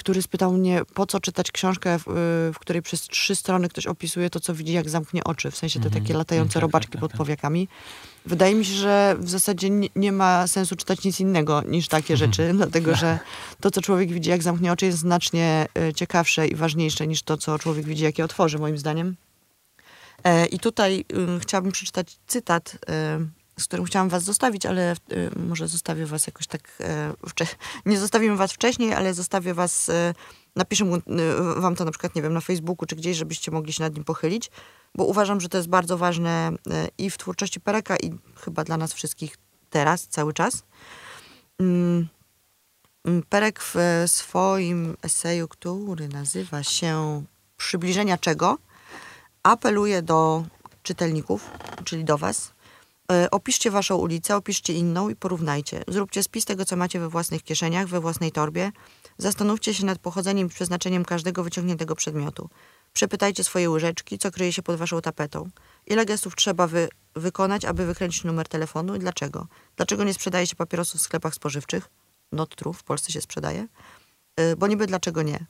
który 0.00 0.22
spytał 0.22 0.52
mnie, 0.52 0.82
po 0.94 1.06
co 1.06 1.20
czytać 1.20 1.52
książkę, 1.52 1.98
w, 1.98 2.04
w 2.54 2.58
której 2.58 2.82
przez 2.82 3.00
trzy 3.02 3.36
strony 3.36 3.68
ktoś 3.68 3.86
opisuje 3.86 4.30
to, 4.30 4.40
co 4.40 4.54
widzi, 4.54 4.72
jak 4.72 4.90
zamknie 4.90 5.24
oczy. 5.24 5.50
W 5.50 5.56
sensie 5.56 5.80
te 5.80 5.86
Mhm. 5.86 6.02
takie 6.04 6.14
latające 6.14 6.54
Tak, 6.54 6.62
robaczki 6.62 6.92
tak, 6.92 7.00
tak, 7.00 7.10
pod 7.10 7.18
powiekami. 7.18 7.68
Wydaje 8.26 8.54
mi 8.54 8.64
się, 8.64 8.72
że 8.74 9.16
w 9.18 9.30
zasadzie 9.30 9.70
nie, 9.70 9.88
nie 9.96 10.12
ma 10.12 10.46
sensu 10.46 10.76
czytać 10.76 11.04
nic 11.04 11.20
innego 11.20 11.62
niż 11.62 11.88
takie 11.88 12.14
Mhm. 12.14 12.32
rzeczy, 12.32 12.52
dlatego 12.56 12.94
że 12.96 13.18
to, 13.60 13.70
co 13.70 13.80
człowiek 13.82 14.12
widzi, 14.12 14.30
jak 14.30 14.42
zamknie 14.42 14.72
oczy, 14.72 14.86
jest 14.86 14.98
znacznie 14.98 15.66
e, 15.78 15.94
ciekawsze 15.94 16.46
i 16.48 16.54
ważniejsze 16.54 17.06
niż 17.06 17.22
to, 17.22 17.36
co 17.36 17.58
człowiek 17.58 17.86
widzi, 17.86 18.04
jak 18.04 18.18
je 18.18 18.24
otworzy, 18.24 18.58
moim 18.58 18.78
zdaniem. 18.78 19.16
E, 20.24 20.46
I 20.46 20.58
tutaj 20.58 21.04
y, 21.36 21.40
chciałabym 21.40 21.72
przeczytać 21.72 22.18
cytat 22.26 22.74
y, 22.74 23.39
z 23.60 23.64
którym 23.64 23.84
chciałam 23.84 24.08
was 24.08 24.22
zostawić, 24.22 24.66
ale 24.66 24.92
y, 25.12 25.30
może 25.36 25.68
zostawię 25.68 26.06
was 26.06 26.26
jakoś 26.26 26.46
tak, 26.46 26.72
e, 26.80 27.12
nie 27.86 27.98
zostawimy 27.98 28.36
was 28.36 28.52
wcześniej, 28.52 28.94
ale 28.94 29.14
zostawię 29.14 29.54
was, 29.54 29.88
e, 29.88 30.14
napiszę 30.56 30.84
y, 30.84 31.60
wam 31.60 31.76
to 31.76 31.84
na 31.84 31.90
przykład, 31.90 32.14
nie 32.14 32.22
wiem, 32.22 32.32
na 32.32 32.40
Facebooku 32.40 32.86
czy 32.86 32.96
gdzieś, 32.96 33.16
żebyście 33.16 33.50
mogli 33.50 33.72
się 33.72 33.82
nad 33.82 33.94
nim 33.94 34.04
pochylić, 34.04 34.50
bo 34.94 35.04
uważam, 35.04 35.40
że 35.40 35.48
to 35.48 35.56
jest 35.56 35.68
bardzo 35.68 35.98
ważne 35.98 36.52
e, 36.70 36.88
i 36.98 37.10
w 37.10 37.18
twórczości 37.18 37.60
Pereka 37.60 37.96
i 37.96 38.12
chyba 38.36 38.64
dla 38.64 38.76
nas 38.76 38.92
wszystkich 38.92 39.36
teraz, 39.70 40.08
cały 40.08 40.32
czas. 40.32 40.62
Mm, 41.58 42.08
mm, 43.04 43.22
Perek 43.22 43.60
w 43.62 43.76
swoim 44.06 44.96
eseju, 45.02 45.48
który 45.48 46.08
nazywa 46.08 46.62
się 46.62 47.24
Przybliżenia 47.56 48.18
czego, 48.18 48.58
apeluje 49.42 50.02
do 50.02 50.44
czytelników, 50.82 51.50
czyli 51.84 52.04
do 52.04 52.18
was. 52.18 52.52
E, 53.10 53.30
Opiszcie 53.30 53.70
waszą 53.70 53.96
ulicę, 53.96 54.36
opiszcie 54.36 54.72
inną 54.72 55.08
i 55.08 55.16
porównajcie. 55.16 55.84
Zróbcie 55.88 56.22
spis 56.22 56.44
tego, 56.44 56.64
co 56.64 56.76
macie 56.76 57.00
we 57.00 57.08
własnych 57.08 57.42
kieszeniach, 57.42 57.86
we 57.88 58.00
własnej 58.00 58.32
torbie. 58.32 58.72
Zastanówcie 59.18 59.74
się 59.74 59.86
nad 59.86 59.98
pochodzeniem 59.98 60.46
i 60.46 60.50
przeznaczeniem 60.50 61.04
każdego 61.04 61.44
wyciągniętego 61.44 61.94
przedmiotu. 61.94 62.48
Przepytajcie 62.92 63.44
swoje 63.44 63.70
łyżeczki, 63.70 64.18
co 64.18 64.30
kryje 64.30 64.52
się 64.52 64.62
pod 64.62 64.76
waszą 64.76 65.00
tapetą. 65.00 65.50
Ile 65.86 66.06
gestów 66.06 66.36
trzeba 66.36 66.66
wy 66.66 66.88
wykonać, 67.16 67.64
aby 67.64 67.86
wykręcić 67.86 68.24
numer 68.24 68.48
telefonu 68.48 68.96
i 68.96 68.98
dlaczego? 68.98 69.46
Dlaczego 69.76 70.04
nie 70.04 70.14
sprzedaje 70.14 70.46
się 70.46 70.56
papierosów 70.56 71.00
w 71.00 71.04
sklepach 71.04 71.34
spożywczych? 71.34 71.88
Not 72.32 72.56
true, 72.56 72.72
w 72.72 72.82
Polsce 72.82 73.12
się 73.12 73.20
sprzedaje. 73.20 73.66
Y, 74.40 74.56
Bo 74.56 74.66
niby 74.66 74.86
dlaczego 74.86 75.22
nie? 75.22 75.46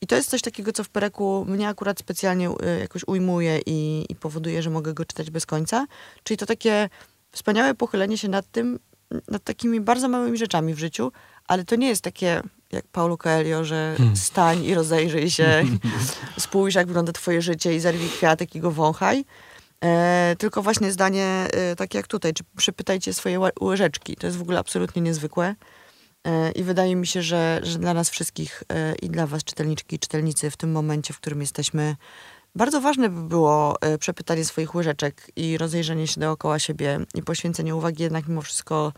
I 0.00 0.06
to 0.06 0.16
jest 0.16 0.30
coś 0.30 0.42
takiego, 0.42 0.72
co 0.72 0.84
w 0.84 0.88
Pereku 0.88 1.44
mnie 1.48 1.68
akurat 1.68 1.98
specjalnie 1.98 2.50
y, 2.50 2.78
jakoś 2.80 3.02
ujmuje 3.06 3.60
i, 3.66 4.06
i 4.08 4.14
powoduje, 4.14 4.62
że 4.62 4.70
mogę 4.70 4.94
go 4.94 5.04
czytać 5.04 5.30
bez 5.30 5.46
końca. 5.46 5.86
Czyli 6.22 6.38
to 6.38 6.46
takie 6.46 6.88
wspaniałe 7.32 7.74
pochylenie 7.74 8.18
się 8.18 8.28
nad 8.28 8.50
tym, 8.50 8.78
nad 9.28 9.44
takimi 9.44 9.80
bardzo 9.80 10.08
małymi 10.08 10.38
rzeczami 10.38 10.74
w 10.74 10.78
życiu, 10.78 11.12
ale 11.46 11.64
to 11.64 11.76
nie 11.76 11.88
jest 11.88 12.02
takie 12.02 12.42
jak 12.72 12.86
Paulo 12.86 13.16
Coelho, 13.16 13.64
że 13.64 13.96
stań 14.14 14.64
i 14.64 14.74
rozejrzyj 14.74 15.30
się, 15.30 15.64
spójrz 16.38 16.74
jak 16.74 16.86
wygląda 16.86 17.12
twoje 17.12 17.42
życie 17.42 17.74
i 17.74 17.80
zerwij 17.80 18.08
kwiatek 18.08 18.54
i 18.54 18.60
go 18.60 18.70
wąchaj. 18.70 19.24
E, 19.84 20.36
tylko 20.38 20.62
właśnie 20.62 20.92
zdanie 20.92 21.46
e, 21.52 21.76
takie 21.76 21.98
jak 21.98 22.06
tutaj, 22.06 22.34
czy 22.34 22.44
przypytajcie 22.56 23.12
swoje 23.14 23.40
łyżeczki. 23.60 24.16
To 24.16 24.26
jest 24.26 24.38
w 24.38 24.42
ogóle 24.42 24.58
absolutnie 24.58 25.02
niezwykłe. 25.02 25.54
E, 26.26 26.50
I 26.50 26.62
wydaje 26.62 26.96
mi 26.96 27.06
się, 27.06 27.22
że, 27.22 27.60
że 27.62 27.78
dla 27.78 27.94
nas 27.94 28.10
wszystkich 28.10 28.62
e, 28.68 28.94
i 28.94 29.10
dla 29.10 29.26
was, 29.26 29.44
czytelniczki 29.44 29.96
i 29.96 29.98
czytelnicy, 29.98 30.50
w 30.50 30.56
tym 30.56 30.72
momencie, 30.72 31.14
w 31.14 31.20
którym 31.20 31.40
jesteśmy, 31.40 31.96
bardzo 32.54 32.80
ważne 32.80 33.08
by 33.08 33.22
było 33.22 33.82
e, 33.82 33.98
przepytanie 33.98 34.44
swoich 34.44 34.74
łyżeczek 34.74 35.30
i 35.36 35.58
rozejrzenie 35.58 36.06
się 36.06 36.20
dookoła 36.20 36.58
siebie 36.58 37.00
i 37.14 37.22
poświęcenie 37.22 37.76
uwagi 37.76 38.02
jednak 38.02 38.28
mimo 38.28 38.42
wszystko 38.42 38.92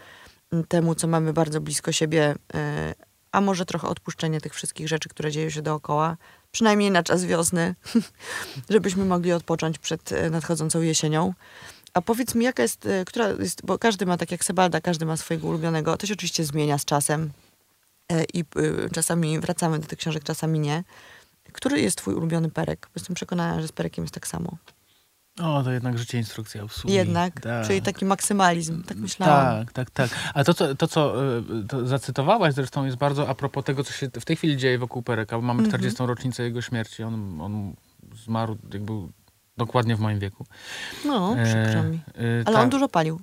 temu, 0.68 0.94
co 0.94 1.06
mamy 1.06 1.32
bardzo 1.32 1.60
blisko 1.60 1.92
siebie, 1.92 2.34
a 3.32 3.40
może 3.40 3.66
trochę 3.66 3.88
odpuszczenie 3.88 4.40
tych 4.40 4.54
wszystkich 4.54 4.88
rzeczy, 4.88 5.08
które 5.08 5.32
dzieją 5.32 5.50
się 5.50 5.62
dookoła, 5.62 6.16
przynajmniej 6.50 6.90
na 6.90 7.02
czas 7.02 7.24
wiosny, 7.24 7.74
żebyśmy 8.70 9.04
mogli 9.04 9.32
odpocząć 9.32 9.78
przed 9.78 10.10
nadchodzącą 10.30 10.80
jesienią. 10.80 11.34
A 11.94 12.02
powiedz 12.02 12.34
mi, 12.34 12.44
jaka 12.44 12.62
jest, 12.62 12.86
e, 12.86 13.04
która 13.04 13.28
jest, 13.28 13.66
bo 13.66 13.78
każdy 13.78 14.06
ma, 14.06 14.16
tak 14.16 14.30
jak 14.30 14.44
Sebalda, 14.44 14.80
każdy 14.80 15.06
ma 15.06 15.16
swojego 15.16 15.48
ulubionego. 15.48 15.96
To 15.96 16.06
się 16.06 16.14
oczywiście 16.14 16.44
zmienia 16.44 16.78
z 16.78 16.84
czasem 16.84 17.30
e, 18.08 18.24
i 18.24 18.40
y, 18.40 18.90
czasami 18.92 19.40
wracamy 19.40 19.78
do 19.78 19.86
tych 19.86 19.98
książek, 19.98 20.24
czasami 20.24 20.60
nie. 20.60 20.84
Który 21.52 21.80
jest 21.80 21.98
twój 21.98 22.14
ulubiony 22.14 22.50
perek? 22.50 22.80
Bo 22.80 22.92
jestem 22.96 23.14
przekonana, 23.14 23.60
że 23.60 23.68
z 23.68 23.72
perekiem 23.72 24.04
jest 24.04 24.14
tak 24.14 24.26
samo. 24.26 24.56
O, 25.40 25.62
to 25.62 25.72
jednak 25.72 25.98
życie 25.98 26.18
instrukcja 26.18 26.62
obsługi. 26.62 26.94
Jednak, 26.94 27.40
Tak. 27.40 27.66
czyli 27.66 27.82
taki 27.82 28.04
maksymalizm, 28.04 28.82
tak 28.82 28.96
myślałam. 28.96 29.66
Tak, 29.66 29.72
tak, 29.72 29.90
tak. 29.90 30.10
A 30.34 30.44
to, 30.44 30.54
co, 30.54 30.74
to, 30.74 30.88
co 30.88 31.26
y, 31.38 31.42
to 31.68 31.86
zacytowałaś 31.86 32.54
zresztą 32.54 32.84
jest 32.84 32.96
bardzo 32.96 33.28
a 33.28 33.34
propos 33.34 33.64
tego, 33.64 33.84
co 33.84 33.92
się 33.92 34.08
w 34.20 34.24
tej 34.24 34.36
chwili 34.36 34.56
dzieje 34.56 34.78
wokół 34.78 35.02
Pereka, 35.02 35.36
bo 35.36 35.42
mamy 35.42 35.68
40. 35.68 36.02
rocznicę 36.06 36.42
jego 36.42 36.62
śmierci. 36.62 37.02
On, 37.02 37.40
on 37.40 37.74
zmarł, 38.24 38.56
jak 38.72 38.82
był 38.82 39.12
dokładnie 39.66 39.96
w 39.96 40.00
moim 40.00 40.18
wieku. 40.18 40.46
No, 41.04 41.36
przykro 41.44 41.82
mi. 41.82 41.96
e, 41.96 42.20
Ale 42.46 42.54
tak. 42.56 42.64
on 42.64 42.70
dużo 42.70 42.88
palił. 42.88 43.20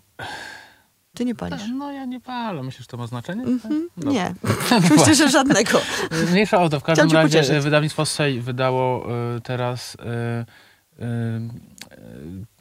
Ty 1.16 1.26
nie 1.26 1.36
palisz. 1.36 1.62
No 1.74 1.92
ja 1.92 2.06
nie 2.06 2.20
palę. 2.20 2.64
Myślisz, 2.64 2.82
że 2.82 2.88
to 2.88 2.98
ma 2.98 3.08
znaczenie? 3.08 3.44
Mhm. 3.44 3.90
Dobra. 3.98 4.12
Nie, 4.14 4.36
myślę, 4.98 5.16
że 5.16 5.30
żadnego. 5.30 5.82
Mniejsza 6.32 6.62
o 6.62 6.70
to. 6.70 6.80
W 6.80 6.84
każdym 6.84 7.12
razie 7.12 7.28
pocieszyć. 7.28 7.56
e, 7.56 7.62
wydawnictwo 7.62 8.06
Sej 8.06 8.42
wydało 8.42 9.06
e, 9.36 9.42
teraz 9.42 9.98
e, 10.00 10.06
e, 10.06 11.06
e, 11.06 11.42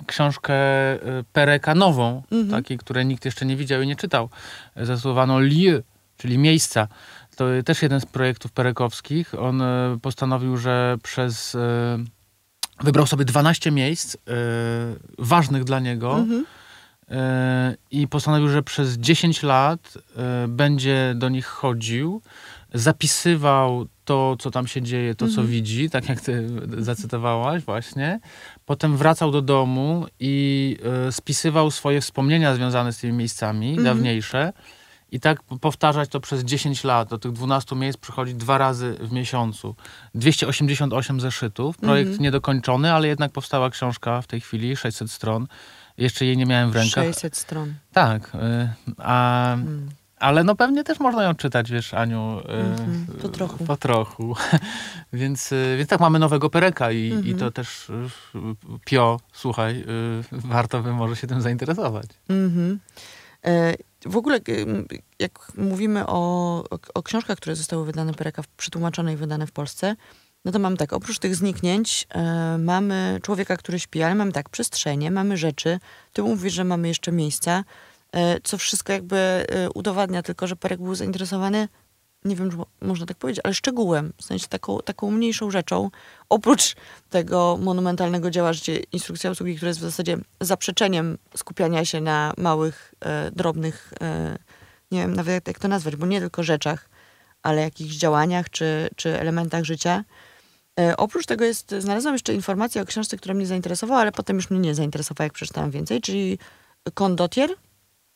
książkę 0.07 0.55
e, 0.55 0.99
Pereka 1.33 1.75
nową, 1.75 2.23
Mhm. 2.31 2.51
takiej, 2.63 2.79
której 2.79 3.07
nikt 3.07 3.25
jeszcze 3.25 3.47
nie 3.47 3.57
widział 3.57 3.83
i 3.83 3.87
nie 3.87 3.97
czytał, 3.97 4.29
e, 4.77 4.87
zatytułowaną 4.87 5.41
Lieu, 5.41 5.83
czyli 6.17 6.39
miejsca. 6.39 6.89
To 7.37 7.45
też 7.65 7.83
jeden 7.83 8.01
z 8.01 8.07
projektów 8.07 8.53
perekowskich. 8.53 9.35
On 9.35 9.63
e, 9.63 9.97
postanowił, 10.03 10.57
że 10.57 10.97
przez... 11.03 11.57
Wybrał 12.83 13.07
sobie 13.07 13.25
12 13.25 13.71
miejsc 13.71 14.15
e, 14.15 14.19
ważnych 15.19 15.65
dla 15.65 15.81
niego 15.81 16.15
Mhm. 16.17 16.45
e, 17.11 17.77
i 17.91 18.09
postanowił, 18.09 18.49
że 18.49 18.63
przez 18.63 18.99
10 18.99 19.43
lat 19.43 19.99
e, 20.17 20.49
będzie 20.49 21.13
do 21.17 21.29
nich 21.29 21.47
chodził, 21.47 22.23
zapisywał 22.75 23.87
to, 24.05 24.37
co 24.41 24.51
tam 24.51 24.67
się 24.67 24.83
dzieje, 24.83 25.15
to, 25.15 25.29
co 25.29 25.45
widzi, 25.45 25.91
tak 25.91 26.09
jak 26.09 26.21
ty 26.21 26.49
zacytowałaś 26.89 27.63
właśnie. 27.63 28.21
Potem 28.67 28.97
wracał 28.97 29.31
do 29.31 29.43
domu 29.43 30.07
i 30.21 30.77
spisywał 31.11 31.71
swoje 31.71 32.01
wspomnienia 32.01 32.55
związane 32.55 32.93
z 32.93 32.99
tymi 32.99 33.13
miejscami, 33.13 33.77
dawniejsze. 33.85 34.53
I 35.13 35.21
tak 35.21 35.43
powtarzać 35.43 36.09
to 36.09 36.21
przez 36.21 36.45
10 36.45 36.85
lat. 36.85 37.09
Do 37.09 37.19
tych 37.19 37.33
12 37.33 37.77
miejsc 37.77 37.99
przychodzi 37.99 38.35
dwa 38.35 38.59
razy 38.59 38.97
w 39.01 39.13
miesiącu. 39.13 39.75
288 40.15 41.21
zeszytów. 41.21 41.77
Projekt 41.79 42.21
niedokończony, 42.21 42.93
ale 42.93 43.09
jednak 43.09 43.33
powstała 43.33 43.71
książka 43.71 44.23
w 44.23 44.27
tej 44.27 44.41
chwili, 44.41 44.77
600 44.77 45.11
stron. 45.11 45.47
Jeszcze 45.99 46.25
jej 46.25 46.37
nie 46.37 46.47
miałem 46.47 46.71
w 46.71 46.75
rękach. 46.77 47.05
600 47.05 47.37
stron. 47.37 47.75
Tak. 47.93 48.33
y, 48.35 48.69
A, 48.99 49.53
Mm. 49.55 49.89
ale 50.19 50.45
no 50.45 50.55
pewnie 50.57 50.85
też 50.85 51.01
można 51.01 51.23
ją 51.25 51.35
czytać, 51.35 51.71
wiesz, 51.71 51.95
Aniu. 51.95 52.41
y, 52.41 52.53
Mhm, 52.53 53.07
po 53.23 53.29
trochu. 53.29 53.65
Po 53.65 53.77
trochu. 53.77 54.37
więc, 55.13 55.53
y, 55.53 55.75
więc 55.79 55.89
tak, 55.91 56.01
mamy 56.01 56.19
nowego 56.19 56.51
Pereka 56.51 56.93
i, 56.93 56.99
i 57.09 57.13
Mhm. 57.13 57.39
to 57.39 57.51
też 57.51 57.91
y, 57.91 57.95
Pio, 58.85 59.21
słuchaj, 59.33 59.81
y, 59.81 59.85
warto 60.33 60.83
by 60.83 60.93
może 60.93 61.17
się 61.17 61.27
tym 61.27 61.41
zainteresować. 61.43 62.07
Mhm. 62.29 62.79
W 64.07 64.17
ogóle, 64.17 64.37
y, 64.49 64.85
jak 65.19 65.53
mówimy 65.57 66.07
o, 66.07 66.65
o, 66.95 67.03
książkach, 67.03 67.37
które 67.37 67.57
zostały 67.57 67.87
wydane 67.87 68.15
Pereka, 68.15 68.43
przetłumaczone 68.57 69.13
i 69.13 69.17
wydane 69.17 69.47
w 69.47 69.53
Polsce, 69.53 69.97
no 70.45 70.53
to 70.53 70.59
mamy 70.59 70.77
tak, 70.77 70.93
oprócz 70.93 71.19
tych 71.19 71.37
zniknięć, 71.37 72.07
e, 72.11 72.59
mamy 72.59 73.19
człowieka, 73.23 73.57
który 73.57 73.81
śpi, 73.81 74.03
ale 74.03 74.15
mamy 74.15 74.33
tak, 74.33 74.49
przestrzenie, 74.49 75.11
mamy 75.11 75.37
rzeczy. 75.37 75.79
Ty 76.13 76.23
mówisz, 76.23 76.53
że 76.53 76.65
mamy 76.65 76.89
jeszcze 76.89 77.13
miejsca, 77.13 77.65
e, 78.13 78.41
co 78.41 78.59
wszystko 78.59 78.93
jakby 78.93 79.17
e, 79.17 79.71
udowadnia 79.75 80.23
tylko, 80.23 80.47
że 80.47 80.57
Perek 80.57 80.81
był 80.81 80.95
zainteresowany, 80.95 81.69
nie 82.25 82.37
wiem, 82.37 82.51
czy 82.51 82.57
mo- 82.57 82.67
można 82.81 83.07
tak 83.07 83.17
powiedzieć, 83.17 83.41
ale 83.45 83.55
szczegółem, 83.55 84.13
w 84.17 84.25
sensie 84.25 84.47
taką, 84.49 84.79
taką 84.79 85.11
mniejszą 85.11 85.51
rzeczą, 85.51 85.91
oprócz 86.29 86.77
tego 87.11 87.59
monumentalnego 87.63 88.31
dzieła 88.31 88.53
życie 88.53 88.83
instrukcja 88.93 89.31
obsługi, 89.31 89.57
które 89.57 89.69
jest 89.69 89.81
w 89.81 89.83
zasadzie 89.83 90.19
zaprzeczeniem 90.41 91.19
skupiania 91.37 91.85
się 91.85 92.01
na 92.01 92.33
małych, 92.37 92.95
e, 93.01 93.31
drobnych, 93.31 93.93
e, 94.01 94.39
nie 94.91 95.01
wiem 95.01 95.15
nawet 95.15 95.49
jak 95.49 95.59
to 95.59 95.69
nazwać, 95.69 95.97
bo 95.97 96.07
nie 96.07 96.21
tylko 96.21 96.43
rzeczach, 96.43 96.89
ale 97.43 97.63
jakichś 97.63 97.95
działaniach 97.95 98.51
czy, 98.51 98.89
czy 98.97 99.21
elementach 99.21 99.65
życia. 99.65 100.05
E, 100.81 100.97
oprócz 100.97 101.27
tego 101.27 101.45
jest, 101.45 101.75
znalazłam 101.79 102.15
jeszcze 102.15 102.35
informację 102.35 102.83
o 102.83 102.85
książce, 102.85 103.17
która 103.17 103.35
mnie 103.35 103.47
zainteresowała, 103.47 104.01
ale 104.01 104.13
potem 104.13 104.37
już 104.37 104.51
mnie 104.51 104.61
nie 104.61 104.75
zainteresowała, 104.75 105.25
jak 105.25 105.33
przeczytałam 105.33 105.71
więcej, 105.71 106.01
czyli 106.01 106.39
Kondotier, 106.95 107.51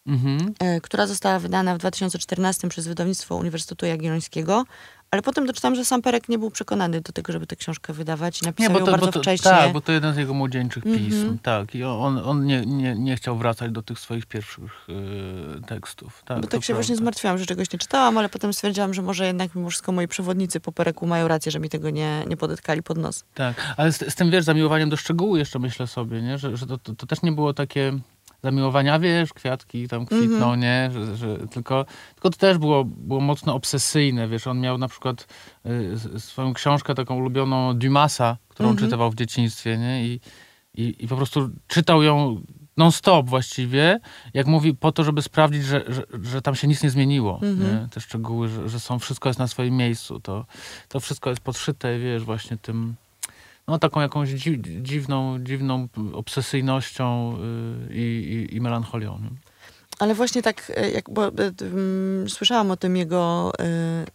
Mhm. 0.06 0.54
e, 0.58 0.80
która 0.80 1.06
została 1.06 1.38
wydana 1.38 1.74
w 1.74 1.78
2014 1.78 2.68
przez 2.68 2.86
wydawnictwo 2.88 3.36
Uniwersytetu 3.36 3.86
Jagiellońskiego, 3.86 4.64
ale 5.10 5.22
potem 5.22 5.46
doczytałam, 5.46 5.74
że 5.74 5.84
sam 5.84 6.02
Perek 6.02 6.28
nie 6.28 6.38
był 6.38 6.50
przekonany 6.50 7.00
do 7.00 7.12
tego, 7.12 7.32
żeby 7.32 7.46
tę 7.46 7.56
książkę 7.56 7.92
wydawać 7.92 8.42
i 8.42 8.44
napisał 8.44 8.78
ją 8.78 8.86
bardzo 8.86 9.06
bo 9.06 9.12
to, 9.12 9.20
wcześnie. 9.20 9.50
tak, 9.50 9.72
bo 9.72 9.80
to 9.80 9.92
jeden 9.92 10.14
z 10.14 10.16
jego 10.16 10.34
młodzieńczych 10.34 10.86
Mhm. 10.86 11.04
pism. 11.06 11.38
Tak, 11.42 11.74
i 11.74 11.84
on, 11.84 12.18
on 12.18 12.46
nie, 12.46 12.60
nie, 12.66 12.94
nie 12.94 13.16
chciał 13.16 13.36
wracać 13.38 13.72
do 13.72 13.82
tych 13.82 13.98
swoich 13.98 14.26
pierwszych 14.26 14.86
y, 15.58 15.66
tekstów. 15.66 16.22
Tak, 16.26 16.36
bo 16.40 16.46
to 16.46 16.50
tak 16.56 16.64
się 16.64 16.74
właśnie 16.74 16.94
prawda. 16.94 17.02
zmartwiłam, 17.04 17.38
że 17.38 17.46
czegoś 17.46 17.72
nie 17.72 17.78
czytałam, 17.78 18.18
ale 18.18 18.28
potem 18.28 18.52
stwierdziłam, 18.52 18.94
że 18.94 19.02
może 19.02 19.26
jednak 19.26 19.54
mimo 19.54 19.70
wszystko 19.70 19.92
moi 19.92 20.08
przewodnicy 20.08 20.60
po 20.60 20.72
Pereku 20.72 21.06
mają 21.06 21.28
rację, 21.28 21.52
że 21.52 21.60
mi 21.60 21.68
tego 21.68 21.90
nie, 21.90 22.24
nie 22.28 22.36
podetkali 22.36 22.82
pod 22.82 22.98
nos. 22.98 23.24
Tak, 23.34 23.74
ale 23.76 23.92
z, 23.92 24.12
z 24.12 24.14
tym, 24.14 24.30
wiesz, 24.30 24.44
zamiłowaniem 24.44 24.90
do 24.90 24.96
szczegółu 24.96 25.36
jeszcze 25.36 25.58
myślę 25.58 25.86
sobie, 25.86 26.22
nie? 26.22 26.38
że, 26.38 26.56
że 26.56 26.66
to, 26.66 26.78
to, 26.78 26.94
to 26.94 27.06
też 27.06 27.22
nie 27.22 27.32
było 27.32 27.54
takie 27.54 27.92
zamiłowania, 28.42 28.98
wiesz, 28.98 29.32
kwiatki 29.32 29.88
tam 29.88 30.06
kwitną, 30.06 30.52
Mhm. 30.52 30.60
nie? 30.60 30.90
Że, 30.92 31.16
że, 31.16 31.38
tylko, 31.48 31.84
tylko 32.14 32.30
to 32.30 32.38
też 32.38 32.58
było, 32.58 32.84
było 32.84 33.20
mocno 33.20 33.54
obsesyjne, 33.54 34.28
wiesz, 34.28 34.46
on 34.46 34.60
miał 34.60 34.78
na 34.78 34.88
przykład 34.88 35.26
y, 36.14 36.20
swoją 36.20 36.54
książkę 36.54 36.94
taką 36.94 37.16
ulubioną 37.16 37.74
Dumasa, 37.78 38.36
którą 38.48 38.68
Mhm. 38.68 38.86
czytywał 38.86 39.10
w 39.10 39.14
dzieciństwie, 39.14 39.78
nie? 39.78 40.04
I, 40.06 40.20
i, 40.74 41.04
I 41.04 41.08
po 41.08 41.16
prostu 41.16 41.50
czytał 41.66 42.02
ją 42.02 42.40
non-stop 42.76 43.28
właściwie, 43.28 44.00
jak 44.34 44.46
mówi, 44.46 44.74
po 44.74 44.92
to, 44.92 45.04
żeby 45.04 45.22
sprawdzić, 45.22 45.64
że, 45.64 45.84
że, 45.88 46.02
że 46.22 46.42
tam 46.42 46.54
się 46.54 46.68
nic 46.68 46.82
nie 46.82 46.90
zmieniło. 46.90 47.40
Nie? 47.42 47.88
Te 47.90 48.00
szczegóły, 48.00 48.48
że, 48.48 48.68
że 48.68 48.80
są, 48.80 48.98
wszystko 48.98 49.28
jest 49.28 49.38
na 49.38 49.48
swoim 49.48 49.76
miejscu. 49.76 50.20
To, 50.20 50.46
to 50.88 51.00
wszystko 51.00 51.30
jest 51.30 51.42
podszyte, 51.42 51.98
wiesz, 51.98 52.22
właśnie 52.24 52.56
tym, 52.56 52.94
no 53.68 53.78
taką 53.78 54.00
jakąś 54.00 54.28
dzi, 54.28 54.62
dziwną, 54.82 55.44
dziwną 55.44 55.88
obsesyjnością 56.12 57.36
y, 57.90 57.94
i, 57.94 58.48
i, 58.52 58.56
i 58.56 58.60
melancholią. 58.60 59.20
Ale 59.98 60.14
właśnie 60.14 60.42
tak, 60.42 60.72
e, 60.76 60.90
jak, 60.90 61.10
bo, 61.10 61.26
e, 61.26 61.30
mm, 61.60 62.30
słyszałam 62.30 62.70
o 62.70 62.76
tym 62.76 62.96
jego, 62.96 63.52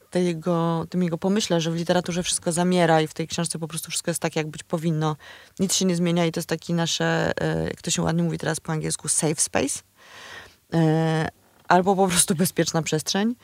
tej 0.09 0.25
jego, 0.25 0.85
tym 0.89 1.03
jego 1.03 1.17
pomyśle, 1.17 1.61
że 1.61 1.71
w 1.71 1.75
literaturze 1.75 2.23
wszystko 2.23 2.51
zamiera 2.51 3.01
i 3.01 3.07
w 3.07 3.13
tej 3.13 3.27
książce 3.27 3.59
po 3.59 3.67
prostu 3.67 3.89
wszystko 3.89 4.11
jest 4.11 4.21
tak, 4.21 4.35
jak 4.35 4.47
być 4.47 4.63
powinno. 4.63 5.15
Nic 5.59 5.75
się 5.75 5.85
nie 5.85 5.95
zmienia 5.95 6.25
i 6.25 6.31
to 6.31 6.39
jest 6.39 6.49
taki 6.49 6.73
nasze, 6.73 7.31
e, 7.41 7.63
jak 7.63 7.81
to 7.81 7.91
się 7.91 8.01
ładnie 8.01 8.23
mówi 8.23 8.37
teraz 8.37 8.59
po 8.59 8.71
angielsku, 8.71 9.07
safe 9.07 9.35
space. 9.35 9.79
E, 10.73 11.29
albo 11.67 11.95
po 11.95 12.07
prostu 12.07 12.35
bezpieczna 12.45 12.81
przestrzeń. 12.81 13.35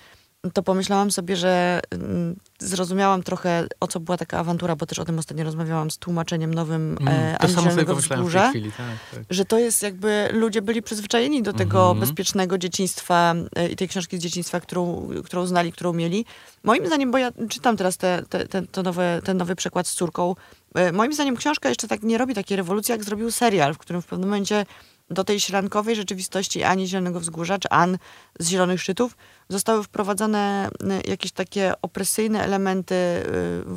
To 0.54 0.64
pomyślałam 0.64 1.12
sobie, 1.12 1.36
że 1.36 1.80
mm, 1.92 2.36
zrozumiałam 2.60 3.24
trochę, 3.24 3.68
o 3.80 3.88
co 3.88 4.00
była 4.00 4.18
taka 4.18 4.40
awantura, 4.40 4.76
bo 4.76 4.86
też 4.86 5.00
o 5.00 5.06
tym 5.06 5.20
ostatnio 5.20 5.44
rozmawiałam 5.44 5.92
z 5.92 5.98
tłumaczeniem 5.98 6.54
nowym 6.54 6.98
e, 7.08 7.12
Mm, 7.12 7.38
to 7.38 7.48
samo 7.48 7.72
sobie 7.72 7.86
pomyślałem 7.86 8.28
w 8.28 8.32
tej 8.34 8.50
chwili. 8.50 8.72
Tak, 8.72 8.86
tak. 9.12 9.24
że 9.30 9.46
to 9.46 9.60
jest 9.60 9.84
jakby, 9.84 10.30
ludzie 10.34 10.62
byli 10.62 10.82
przyzwyczajeni 10.82 11.44
do 11.44 11.54
tego 11.54 11.80
Mhm. 11.82 12.00
bezpiecznego 12.00 12.58
dzieciństwa 12.58 13.36
e, 13.56 13.70
i 13.70 13.76
tej 13.76 13.88
książki 13.88 14.18
z 14.18 14.20
dzieciństwa, 14.20 14.60
którą, 14.60 15.10
którą 15.26 15.46
znali, 15.46 15.72
którą 15.72 15.94
mieli. 15.94 16.26
Moim 16.64 16.88
zdaniem, 16.88 17.12
bo 17.12 17.18
ja 17.18 17.32
czytam 17.50 17.78
teraz 17.78 17.98
te, 17.98 18.24
te, 18.30 18.48
te, 18.48 18.62
to 18.62 18.84
nowe, 18.84 19.22
ten 19.24 19.38
nowy 19.38 19.56
przekład 19.56 19.88
z 19.88 19.94
córką, 19.94 20.36
e, 20.76 20.92
moim 20.92 21.14
zdaniem 21.14 21.36
książka 21.38 21.70
jeszcze 21.70 21.88
tak 21.88 22.04
nie 22.04 22.18
robi 22.18 22.34
takiej 22.36 22.58
rewolucji, 22.58 22.92
jak 22.92 23.04
zrobił 23.04 23.32
serial, 23.32 23.74
w 23.74 23.78
którym 23.78 24.02
w 24.02 24.06
pewnym 24.06 24.30
momencie 24.30 24.66
do 25.14 25.24
tej 25.24 25.40
śrankowej 25.40 25.96
rzeczywistości 25.96 26.64
Ani 26.64 26.88
Zielonego 26.88 27.20
Wzgórza, 27.20 27.60
czy 27.60 27.70
An 27.70 27.98
z 28.40 28.50
Zielonych 28.50 28.82
Szczytów, 28.82 29.18
zostały 29.50 29.84
wprowadzane 29.84 30.70
e, 30.84 31.10
jakieś 31.12 31.32
takie 31.32 31.74
opresyjne 31.82 32.44
elementy, 32.44 32.96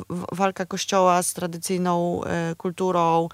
w- 0.09 0.25
walka 0.31 0.65
kościoła 0.65 1.23
z 1.23 1.33
tradycyjną 1.33 2.23
e, 2.23 2.55
kulturą, 2.55 3.29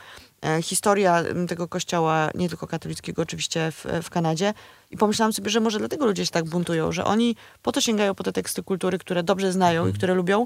historia 0.62 1.24
tego 1.48 1.68
kościoła, 1.68 2.30
nie 2.36 2.50
tylko 2.50 2.68
katolickiego 2.68 3.22
oczywiście 3.22 3.72
w, 3.72 3.86
w 4.04 4.10
Kanadzie. 4.10 4.54
I 4.92 4.98
pomyślałam 4.98 5.34
sobie, 5.34 5.50
że 5.50 5.60
może 5.60 5.80
dlatego 5.80 6.06
ludzie 6.06 6.26
się 6.26 6.32
tak 6.32 6.46
buntują, 6.46 6.92
że 6.92 7.06
oni 7.06 7.36
po 7.62 7.72
to 7.72 7.82
sięgają 7.82 8.16
po 8.16 8.24
te 8.24 8.32
teksty 8.32 8.64
kultury, 8.64 8.98
które 8.98 9.24
dobrze 9.24 9.52
znają 9.52 9.88
i 9.88 9.94
które 9.94 10.14
lubią, 10.14 10.46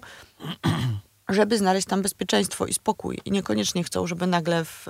żeby 1.30 1.58
znaleźć 1.58 1.88
tam 1.88 2.02
bezpieczeństwo 2.02 2.65
i 2.65 2.74
spokój. 2.74 3.20
I 3.26 3.32
niekoniecznie 3.32 3.84
chcą, 3.84 4.08
żeby 4.08 4.28
nagle 4.28 4.65
w, 4.65 4.86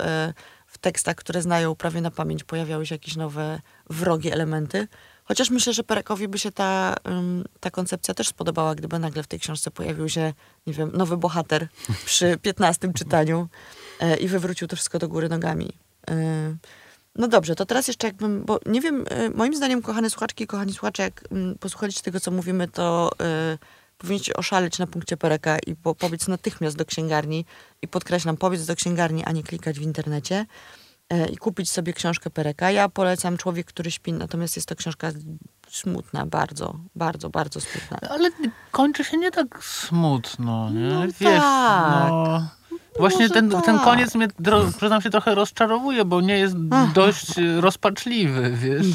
w 0.78 0.80
tekstach, 0.80 1.16
które 1.16 1.42
znają 1.42 1.76
prawie 1.76 2.02
na 2.02 2.12
pamięć, 2.12 2.44
pojawiały 2.44 2.86
się 2.86 2.96
jakieś 2.96 3.16
nowe, 3.16 3.62
wrogie 3.90 4.34
elementy. 4.34 4.88
Chociaż 5.24 5.50
myślę, 5.50 5.74
że 5.74 5.84
Perekowi 5.84 6.28
by 6.28 6.40
się 6.40 6.52
ta, 6.52 6.96
ta 7.60 7.72
koncepcja 7.72 8.14
też 8.14 8.28
spodobała, 8.28 8.76
gdyby 8.76 9.00
nagle 9.00 9.24
w 9.24 9.28
tej 9.28 9.40
książce 9.40 9.72
pojawił 9.72 10.10
się, 10.10 10.34
nie 10.68 10.74
wiem, 10.74 10.92
nowy 10.94 11.18
bohater 11.18 11.68
przy 12.06 12.38
15 12.42 12.94
czytaniu 12.94 13.48
e, 14.00 14.18
i 14.18 14.28
wywrócił 14.28 14.68
to 14.68 14.76
wszystko 14.76 15.00
do 15.00 15.08
góry 15.08 15.30
nogami. 15.30 15.74
E, 16.10 16.56
no 17.16 17.28
dobrze, 17.28 17.56
to 17.56 17.66
teraz 17.66 17.88
jeszcze 17.88 18.08
jakbym, 18.08 18.46
bo 18.46 18.60
nie 18.66 18.82
wiem, 18.82 19.06
e, 19.10 19.30
moim 19.30 19.56
zdaniem, 19.56 19.82
kochane 19.82 20.10
słuchaczki 20.10 20.48
kochani 20.48 20.74
słuchacze, 20.74 21.04
jak 21.04 21.24
mm, 21.32 21.58
posłuchaliście 21.58 22.02
tego, 22.02 22.20
co 22.20 22.32
mówimy, 22.32 22.68
to 22.68 23.12
powinniście 23.98 24.34
oszaleć 24.34 24.80
na 24.80 24.88
punkcie 24.88 25.18
Pereka 25.18 25.58
i 25.68 25.76
po, 25.76 25.96
pobiec 25.96 26.28
natychmiast 26.28 26.78
do 26.78 26.86
księgarni 26.86 27.46
i 27.82 27.88
podkreślam, 27.88 28.38
pobiec 28.38 28.66
do 28.66 28.76
księgarni, 28.76 29.26
a 29.26 29.32
nie 29.32 29.44
klikać 29.44 29.80
w 29.80 29.82
internecie 29.82 30.46
e, 31.10 31.30
i 31.30 31.38
kupić 31.38 31.72
sobie 31.72 31.94
książkę 31.94 32.30
Pereka. 32.30 32.72
Ja 32.72 32.90
polecam 32.90 33.38
Człowiek, 33.38 33.68
który 33.68 33.92
śpi, 33.92 34.14
natomiast 34.14 34.56
jest 34.56 34.68
to 34.68 34.76
książka 34.76 35.12
smutna, 35.70 36.26
bardzo, 36.26 36.80
bardzo, 36.96 37.30
bardzo 37.30 37.62
smutna. 37.62 38.10
Ale 38.10 38.30
kończy 38.72 39.04
się 39.04 39.18
nie 39.18 39.32
tak 39.32 39.64
smutno, 39.64 40.70
nie? 40.70 40.80
No 40.80 41.02
Wiesz, 41.02 41.42
tak. 41.42 42.10
no... 42.10 42.50
Właśnie 43.00 43.22
Może 43.22 43.34
ten, 43.34 43.50
tak. 43.50 43.66
ten 43.66 43.80
koniec 43.80 44.16
mnie, 44.16 44.28
przyznam 44.78 45.02
się, 45.02 45.10
trochę 45.10 45.36
rozczarowuje, 45.36 46.06
bo 46.06 46.22
nie 46.22 46.40
jest 46.40 46.56
dość 46.94 47.28
rozpaczliwy, 47.60 48.52
wiesz? 48.56 48.88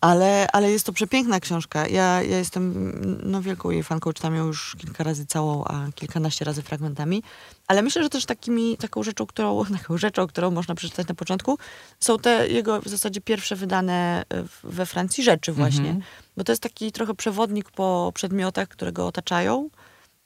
Ale, 0.00 0.46
ale 0.52 0.70
jest 0.70 0.86
to 0.86 0.92
przepiękna 0.92 1.40
książka. 1.40 1.88
Ja, 1.88 2.22
ja 2.22 2.38
jestem 2.38 2.92
no, 3.22 3.42
wielką 3.42 3.70
jej 3.70 3.82
fanką, 3.82 4.12
czytam 4.12 4.34
ją 4.34 4.46
już 4.46 4.76
kilka 4.78 5.04
razy 5.04 5.26
całą, 5.26 5.64
a 5.64 5.86
kilkanaście 5.94 6.44
razy 6.44 6.62
fragmentami. 6.62 7.22
Ale 7.66 7.82
myślę, 7.82 8.02
że 8.02 8.08
też 8.08 8.26
takimi, 8.26 8.76
taką 8.76 9.02
rzeczą, 9.02 9.26
którą, 9.26 9.64
taką 9.78 9.98
rzeczą, 9.98 10.26
którą 10.26 10.50
można 10.50 10.74
przeczytać 10.74 11.08
na 11.08 11.14
początku, 11.14 11.58
są 12.00 12.18
te 12.18 12.48
jego 12.48 12.80
w 12.80 12.88
zasadzie 12.88 13.20
pierwsze 13.20 13.56
wydane 13.56 14.24
w- 14.30 14.60
we 14.64 14.86
Francji 14.86 15.24
rzeczy 15.24 15.52
właśnie. 15.52 15.88
Mhm. 15.88 16.02
Bo 16.36 16.44
to 16.44 16.52
jest 16.52 16.62
taki 16.62 16.92
trochę 16.92 17.14
przewodnik 17.14 17.70
po 17.70 18.12
przedmiotach, 18.14 18.68
które 18.68 18.92
go 18.92 19.06
otaczają. 19.06 19.70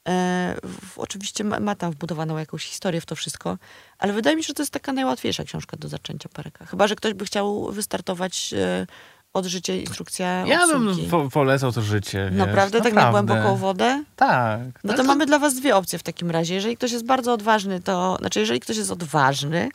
E, 0.07 0.55
w, 0.63 0.99
oczywiście 0.99 1.43
ma, 1.43 1.59
ma 1.59 1.75
tam 1.75 1.91
wbudowaną 1.91 2.37
jakąś 2.37 2.65
historię 2.65 3.01
w 3.01 3.05
to 3.05 3.15
wszystko, 3.15 3.57
ale 3.97 4.13
wydaje 4.13 4.35
mi 4.35 4.43
się, 4.43 4.47
że 4.47 4.53
to 4.53 4.61
jest 4.61 4.73
taka 4.73 4.93
najłatwiejsza 4.93 5.43
książka 5.43 5.77
do 5.77 5.87
zaczęcia 5.87 6.29
Pereka. 6.29 6.65
Chyba, 6.65 6.87
że 6.87 6.95
ktoś 6.95 7.13
by 7.13 7.25
chciał 7.25 7.71
wystartować 7.71 8.53
e, 8.57 8.87
od 9.33 9.45
życia 9.45 9.73
instrukcja 9.75 10.45
Ja 10.47 10.67
bym 10.67 10.87
obsługi. 10.87 11.09
po, 11.09 11.29
polecał 11.29 11.71
to 11.71 11.81
życie, 11.81 12.27
wiesz? 12.29 12.39
Naprawdę, 12.39 12.81
tak 12.81 12.93
na 12.93 13.11
głęboką 13.11 13.55
wodę? 13.55 14.03
Tak. 14.15 14.59
No 14.83 14.93
to 14.93 15.03
mamy 15.03 15.25
dla 15.25 15.39
was 15.39 15.55
dwie 15.55 15.75
opcje 15.75 15.99
w 15.99 16.03
takim 16.03 16.31
razie. 16.31 16.53
Jeżeli 16.55 16.77
ktoś 16.77 16.91
jest 16.91 17.05
bardzo 17.05 17.33
odważny, 17.33 17.81
to... 17.81 18.17
Znaczy, 18.19 18.39
jeżeli 18.39 18.59
ktoś 18.59 18.77
jest 18.77 18.91
odważny, 18.91 19.69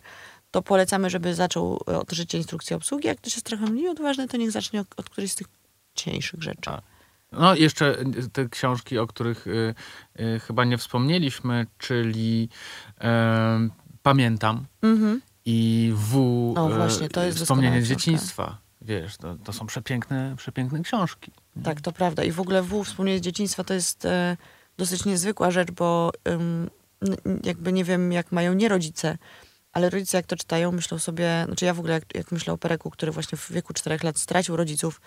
to 0.51 0.63
polecamy, 0.63 1.11
żeby 1.11 1.35
zaczął 1.35 1.81
od 1.87 2.13
życia 2.13 2.39
instrukcji 2.39 2.77
obsługi. 2.77 3.09
Jak 3.09 3.19
ktoś 3.19 3.35
jest 3.35 3.47
trochę 3.47 3.67
mniej 3.67 3.89
odważny, 3.89 4.29
to 4.29 4.37
niech 4.37 4.51
zacznie 4.51 4.81
od, 4.81 4.87
od 4.97 5.11
którejś 5.11 5.33
z 5.33 5.35
tych 5.35 5.47
cieńszych 5.95 6.43
rzeczy. 6.43 6.61
Tak. 6.61 6.81
No 7.33 7.55
jeszcze 7.55 7.97
te 8.33 8.49
książki, 8.49 8.99
o 8.99 9.07
których 9.07 9.47
y, 9.47 9.75
y, 10.21 10.41
chyba 10.47 10.65
nie 10.65 10.79
wspomnieliśmy, 10.79 11.67
czyli 11.79 12.49
em, 12.99 13.71
Pamiętam 14.03 14.67
Mhm. 14.83 15.21
i 15.45 15.93
W. 15.95 16.19
O, 16.57 16.71
e, 16.71 16.75
właśnie, 16.77 17.09
to 17.09 17.23
jest 17.25 17.39
Wspomnienie 17.39 17.83
dzieciństwa. 17.83 18.59
Wiesz, 18.89 19.17
to, 19.17 19.37
to 19.45 19.53
są 19.53 19.67
przepiękne, 19.67 20.35
przepiękne 20.37 20.83
książki. 20.83 21.33
Tak, 21.65 21.81
to 21.81 21.93
prawda. 21.93 22.25
I 22.25 22.33
w 22.33 22.41
ogóle 22.41 22.63
W, 22.63 22.85
wspomnienie 22.85 23.21
dzieciństwa, 23.21 23.65
to 23.65 23.75
jest 23.75 24.05
e, 24.05 24.37
dosyć 24.79 25.05
niezwykła 25.05 25.51
rzecz, 25.51 25.71
bo 25.71 26.13
ym, 26.29 26.71
jakby 27.45 27.73
nie 27.73 27.85
wiem, 27.85 28.13
jak 28.13 28.33
mają 28.33 28.53
nie 28.53 28.69
rodzice, 28.69 29.19
ale 29.73 29.91
rodzice 29.91 30.17
jak 30.17 30.27
to 30.27 30.37
czytają, 30.37 30.73
myślą 30.73 30.99
sobie, 30.99 31.43
znaczy 31.47 31.65
ja 31.65 31.75
w 31.75 31.79
ogóle 31.79 31.95
jak, 31.95 32.15
jak 32.15 32.33
myślę 32.33 32.53
o 32.53 32.59
Pereku, 32.59 32.91
który 32.91 33.13
właśnie 33.13 33.39
w 33.39 33.53
wieku 33.53 33.75
4 33.75 33.99
lat 34.03 34.19
stracił 34.19 34.57
rodziców 34.57 35.01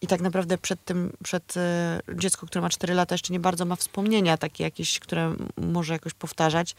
i 0.00 0.06
tak 0.06 0.20
naprawdę 0.20 0.58
przed 0.58 0.84
tym, 0.84 1.12
przed 1.24 1.56
e, 1.56 2.00
dziecko, 2.14 2.46
które 2.46 2.62
ma 2.62 2.68
4 2.68 2.94
lata 2.94 3.14
jeszcze 3.14 3.32
nie 3.32 3.40
bardzo 3.40 3.64
ma 3.64 3.76
wspomnienia 3.76 4.36
takie 4.36 4.64
jakieś, 4.64 4.98
które 5.00 5.34
może 5.56 5.92
jakoś 5.92 6.14
powtarzać. 6.14 6.76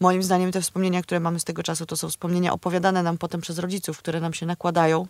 Moim 0.00 0.22
zdaniem 0.22 0.52
te 0.52 0.60
wspomnienia, 0.60 1.02
które 1.02 1.20
mamy 1.20 1.40
z 1.40 1.44
tego 1.44 1.62
czasu, 1.62 1.86
to 1.86 1.96
są 1.96 2.08
wspomnienia 2.08 2.52
opowiadane 2.52 3.02
nam 3.02 3.18
potem 3.18 3.40
przez 3.40 3.58
rodziców, 3.58 3.98
które 3.98 4.20
nam 4.20 4.34
się 4.34 4.46
nakładają. 4.46 5.06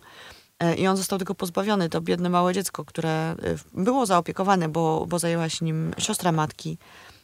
E, 0.59 0.75
I 0.75 0.87
on 0.87 0.97
został 0.97 1.19
tego 1.19 1.35
pozbawiony. 1.35 1.89
To 1.89 2.01
biedne 2.01 2.29
małe 2.29 2.53
dziecko, 2.53 2.85
które 2.85 3.09
e, 3.09 3.35
było 3.73 4.05
zaopiekowane, 4.05 4.69
bo, 4.69 5.05
bo 5.09 5.19
zajęła 5.19 5.49
się 5.49 5.65
nim 5.65 5.93
siostra 5.97 6.31
matki. 6.31 6.77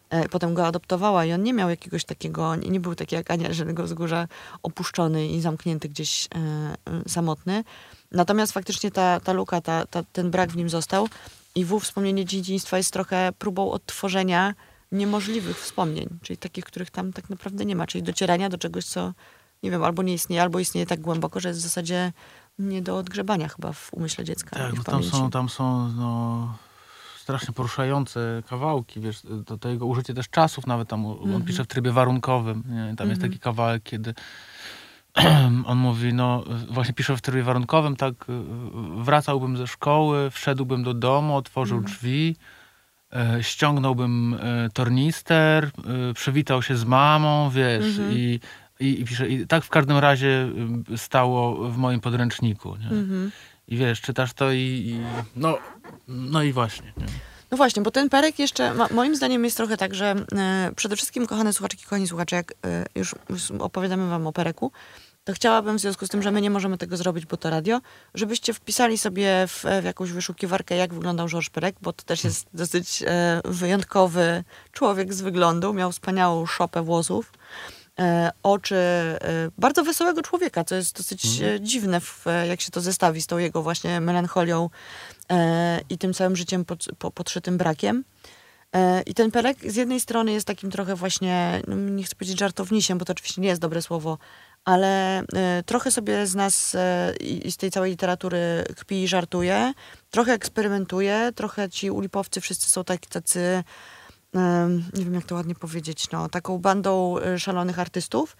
E, 0.09 0.29
Potem 0.29 0.53
go 0.53 0.67
adoptowała 0.67 1.25
i 1.25 1.33
on 1.33 1.43
nie 1.43 1.53
miał 1.53 1.69
jakiegoś 1.69 2.05
takiego, 2.05 2.55
nie 2.55 2.79
był 2.79 2.95
taki 2.95 3.15
jak 3.15 3.31
Ania 3.31 3.53
Żelnego 3.53 3.83
Wzgórza, 3.83 4.27
opuszczony 4.63 5.27
i 5.27 5.41
zamknięty 5.41 5.89
gdzieś 5.89 6.27
e, 6.35 7.09
samotny. 7.09 7.63
Natomiast 8.11 8.53
faktycznie 8.53 8.91
ta, 8.91 9.19
ta 9.19 9.33
luka, 9.33 9.61
ta, 9.61 9.85
ta, 9.85 10.03
ten 10.03 10.31
brak 10.31 10.51
w 10.51 10.57
nim 10.57 10.69
został. 10.69 11.07
I 11.55 11.65
W 11.65 11.79
wspomnienie 11.79 12.25
dzieciństwa 12.25 12.77
jest 12.77 12.93
trochę 12.93 13.31
próbą 13.39 13.71
odtworzenia 13.71 14.55
niemożliwych 14.91 15.61
wspomnień, 15.61 16.09
czyli 16.21 16.37
takich, 16.37 16.65
których 16.65 16.91
tam 16.91 17.13
tak 17.13 17.29
naprawdę 17.29 17.65
nie 17.65 17.75
ma, 17.75 17.87
czyli 17.87 18.03
docierania 18.03 18.49
do 18.49 18.57
czegoś, 18.57 18.85
co 18.85 19.13
nie 19.63 19.71
wiem, 19.71 19.83
albo 19.83 20.03
nie 20.03 20.13
istnieje, 20.13 20.41
albo 20.41 20.59
istnieje 20.59 20.87
tak 20.87 21.01
głęboko, 21.01 21.39
że 21.39 21.49
jest 21.49 21.59
w 21.59 21.63
zasadzie 21.63 22.13
nie 22.59 22.81
do 22.81 22.97
odgrzebania 22.97 23.47
chyba 23.47 23.71
w 23.73 23.93
umyśle 23.93 24.23
dziecka. 24.25 24.49
Tak, 24.49 24.75
bo 24.75 24.83
tam 24.83 24.93
pamięci. 24.93 25.09
są, 25.11 25.29
tam 25.29 25.49
są 25.49 25.87
no, 25.91 26.57
strasznie 27.17 27.53
poruszające 27.53 28.43
kawałki, 28.49 28.99
wiesz, 28.99 29.21
to, 29.45 29.57
to 29.57 29.69
jego 29.69 29.85
użycie 29.85 30.13
też 30.13 30.29
czasów 30.29 30.67
nawet 30.67 30.87
tam, 30.89 31.05
on 31.05 31.17
Mhm. 31.23 31.45
pisze 31.45 31.63
w 31.63 31.67
trybie 31.67 31.91
warunkowym, 31.91 32.63
nie? 32.69 32.95
tam 32.95 33.09
jest 33.09 33.21
taki 33.21 33.39
kawałek, 33.39 33.83
kiedy 33.83 34.13
on 35.65 35.77
mówi, 35.77 36.13
no 36.13 36.43
właśnie 36.69 36.93
pisze 36.93 37.17
w 37.17 37.21
trybie 37.21 37.43
warunkowym, 37.43 37.95
tak, 37.95 38.13
y, 38.29 39.03
wracałbym 39.03 39.57
ze 39.57 39.67
szkoły, 39.67 40.29
wszedłbym 40.31 40.83
do 40.83 40.93
domu, 40.93 41.35
otworzył 41.37 41.77
Mhm. 41.77 41.93
drzwi, 41.95 42.35
e, 43.13 43.43
ściągnąłbym 43.43 44.33
e, 44.39 44.69
tornister, 44.69 45.65
e, 46.09 46.13
przywitał 46.13 46.61
się 46.61 46.75
z 46.75 46.85
mamą, 46.85 47.49
wiesz, 47.49 47.85
Mhm. 47.85 48.11
i, 48.11 48.39
i, 48.79 49.01
i 49.01 49.05
pisze, 49.05 49.27
i 49.27 49.47
tak 49.47 49.63
w 49.63 49.69
każdym 49.69 49.97
razie 49.97 50.49
y, 50.93 50.97
stało 50.97 51.69
w 51.69 51.77
moim 51.77 52.01
podręczniku, 52.01 52.75
nie? 52.75 52.97
Mhm. 52.97 53.31
I 53.67 53.77
wiesz, 53.77 54.01
czytasz 54.01 54.33
to 54.33 54.51
i, 54.51 54.57
i 54.57 54.99
no, 55.35 55.57
no 56.07 56.43
i 56.43 56.53
właśnie. 56.53 56.93
Nie? 56.97 57.05
No 57.51 57.57
właśnie, 57.57 57.81
bo 57.81 57.91
ten 57.91 58.09
Perek 58.09 58.39
jeszcze, 58.39 58.73
ma, 58.73 58.87
moim 58.91 59.15
zdaniem 59.15 59.43
jest 59.43 59.57
trochę 59.57 59.77
tak, 59.77 59.95
że 59.95 60.15
e, 60.35 60.71
przede 60.75 60.95
wszystkim, 60.95 61.27
kochane 61.27 61.53
słuchaczki, 61.53 61.83
kochani 61.83 62.07
słuchacze, 62.07 62.35
jak 62.35 62.53
e, 62.65 62.85
już, 62.95 63.15
już 63.29 63.51
opowiadamy 63.51 64.09
wam 64.09 64.27
o 64.27 64.33
Pereku, 64.33 64.71
to 65.23 65.33
chciałabym 65.33 65.77
w 65.77 65.81
związku 65.81 66.05
z 66.05 66.09
tym, 66.09 66.21
że 66.21 66.31
my 66.31 66.41
nie 66.41 66.49
możemy 66.49 66.77
tego 66.77 66.97
zrobić, 66.97 67.25
bo 67.25 67.37
to 67.37 67.49
radio, 67.49 67.81
żebyście 68.13 68.53
wpisali 68.53 68.97
sobie 68.97 69.47
w, 69.47 69.63
w 69.81 69.83
jakąś 69.83 70.11
wyszukiwarkę, 70.11 70.75
jak 70.75 70.93
wyglądał 70.93 71.27
Georges 71.27 71.49
Perec, 71.49 71.75
bo 71.81 71.93
to 71.93 72.03
też 72.03 72.23
jest 72.23 72.47
dosyć 72.53 73.03
e, 73.07 73.41
wyjątkowy 73.45 74.43
człowiek 74.71 75.13
z 75.13 75.21
wyglądu. 75.21 75.73
Miał 75.73 75.91
wspaniałą 75.91 76.45
szopę 76.45 76.81
włosów, 76.81 77.31
oczy 78.43 78.75
e, 78.75 79.19
bardzo 79.57 79.83
wesołego 79.83 80.21
człowieka, 80.21 80.63
co 80.63 80.75
jest 80.75 80.97
dosyć 80.97 81.41
e, 81.41 81.61
dziwne, 81.61 82.01
w, 82.01 82.27
e, 82.27 82.47
jak 82.47 82.61
się 82.61 82.71
to 82.71 82.81
zestawi 82.81 83.21
z 83.21 83.27
tą 83.27 83.37
jego 83.37 83.61
właśnie 83.61 84.01
melancholią 84.01 84.69
e, 85.31 85.79
i 85.89 85.97
tym 85.97 86.13
całym 86.13 86.35
życiem 86.35 86.65
pod, 86.65 86.85
po, 86.99 87.11
podszytym 87.11 87.57
brakiem. 87.57 88.03
E, 88.75 89.01
I 89.01 89.13
ten 89.13 89.31
Perek 89.31 89.71
z 89.71 89.75
jednej 89.75 89.99
strony 89.99 90.31
jest 90.31 90.47
takim 90.47 90.71
trochę 90.71 90.95
właśnie, 90.95 91.61
no 91.67 91.75
nie 91.75 92.03
chcę 92.03 92.15
powiedzieć 92.15 92.39
żartownisiem, 92.39 92.97
bo 92.97 93.05
to 93.05 93.13
oczywiście 93.13 93.41
nie 93.41 93.47
jest 93.47 93.61
dobre 93.61 93.81
słowo, 93.81 94.17
ale 94.65 95.19
e, 95.19 95.63
trochę 95.65 95.91
sobie 95.91 96.27
z 96.27 96.35
nas 96.35 96.75
e, 96.75 97.13
i 97.19 97.51
z 97.51 97.57
tej 97.57 97.71
całej 97.71 97.91
literatury 97.91 98.63
kpi 98.75 99.03
i 99.03 99.07
żartuje, 99.07 99.73
trochę 100.11 100.33
eksperymentuje, 100.33 101.31
trochę 101.35 101.69
ci 101.69 101.91
ulipowcy 101.91 102.41
wszyscy 102.41 102.71
są 102.71 102.83
taki, 102.83 103.09
tacy, 103.09 103.63
nie 104.93 105.05
wiem 105.05 105.13
jak 105.13 105.25
to 105.25 105.35
ładnie 105.35 105.55
powiedzieć, 105.55 106.11
no, 106.11 106.29
taką 106.29 106.57
bandą 106.57 107.19
e, 107.19 107.39
szalonych 107.39 107.79
artystów, 107.79 108.37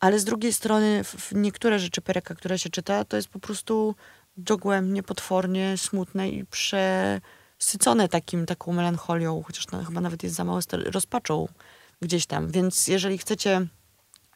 ale 0.00 0.18
z 0.18 0.24
drugiej 0.24 0.52
strony 0.52 1.04
niektóre 1.32 1.78
rzeczy 1.78 2.00
Pereka, 2.00 2.34
które 2.34 2.58
się 2.58 2.70
czyta, 2.70 3.04
to 3.04 3.16
jest 3.16 3.28
po 3.28 3.38
prostu 3.38 3.94
dogłębnie, 4.36 5.02
potwornie, 5.02 5.78
smutne 5.78 6.28
i 6.28 6.44
przesycone 6.44 8.08
takim, 8.08 8.46
taką 8.46 8.72
melancholią, 8.72 9.42
chociaż 9.46 9.68
no, 9.72 9.84
chyba 9.84 10.00
nawet 10.00 10.22
jest 10.22 10.34
za 10.34 10.44
mało 10.44 10.60
rozpaczą 10.70 11.48
gdzieś 12.02 12.26
tam. 12.26 12.50
Więc 12.50 12.88
jeżeli 12.88 13.18
chcecie 13.18 13.66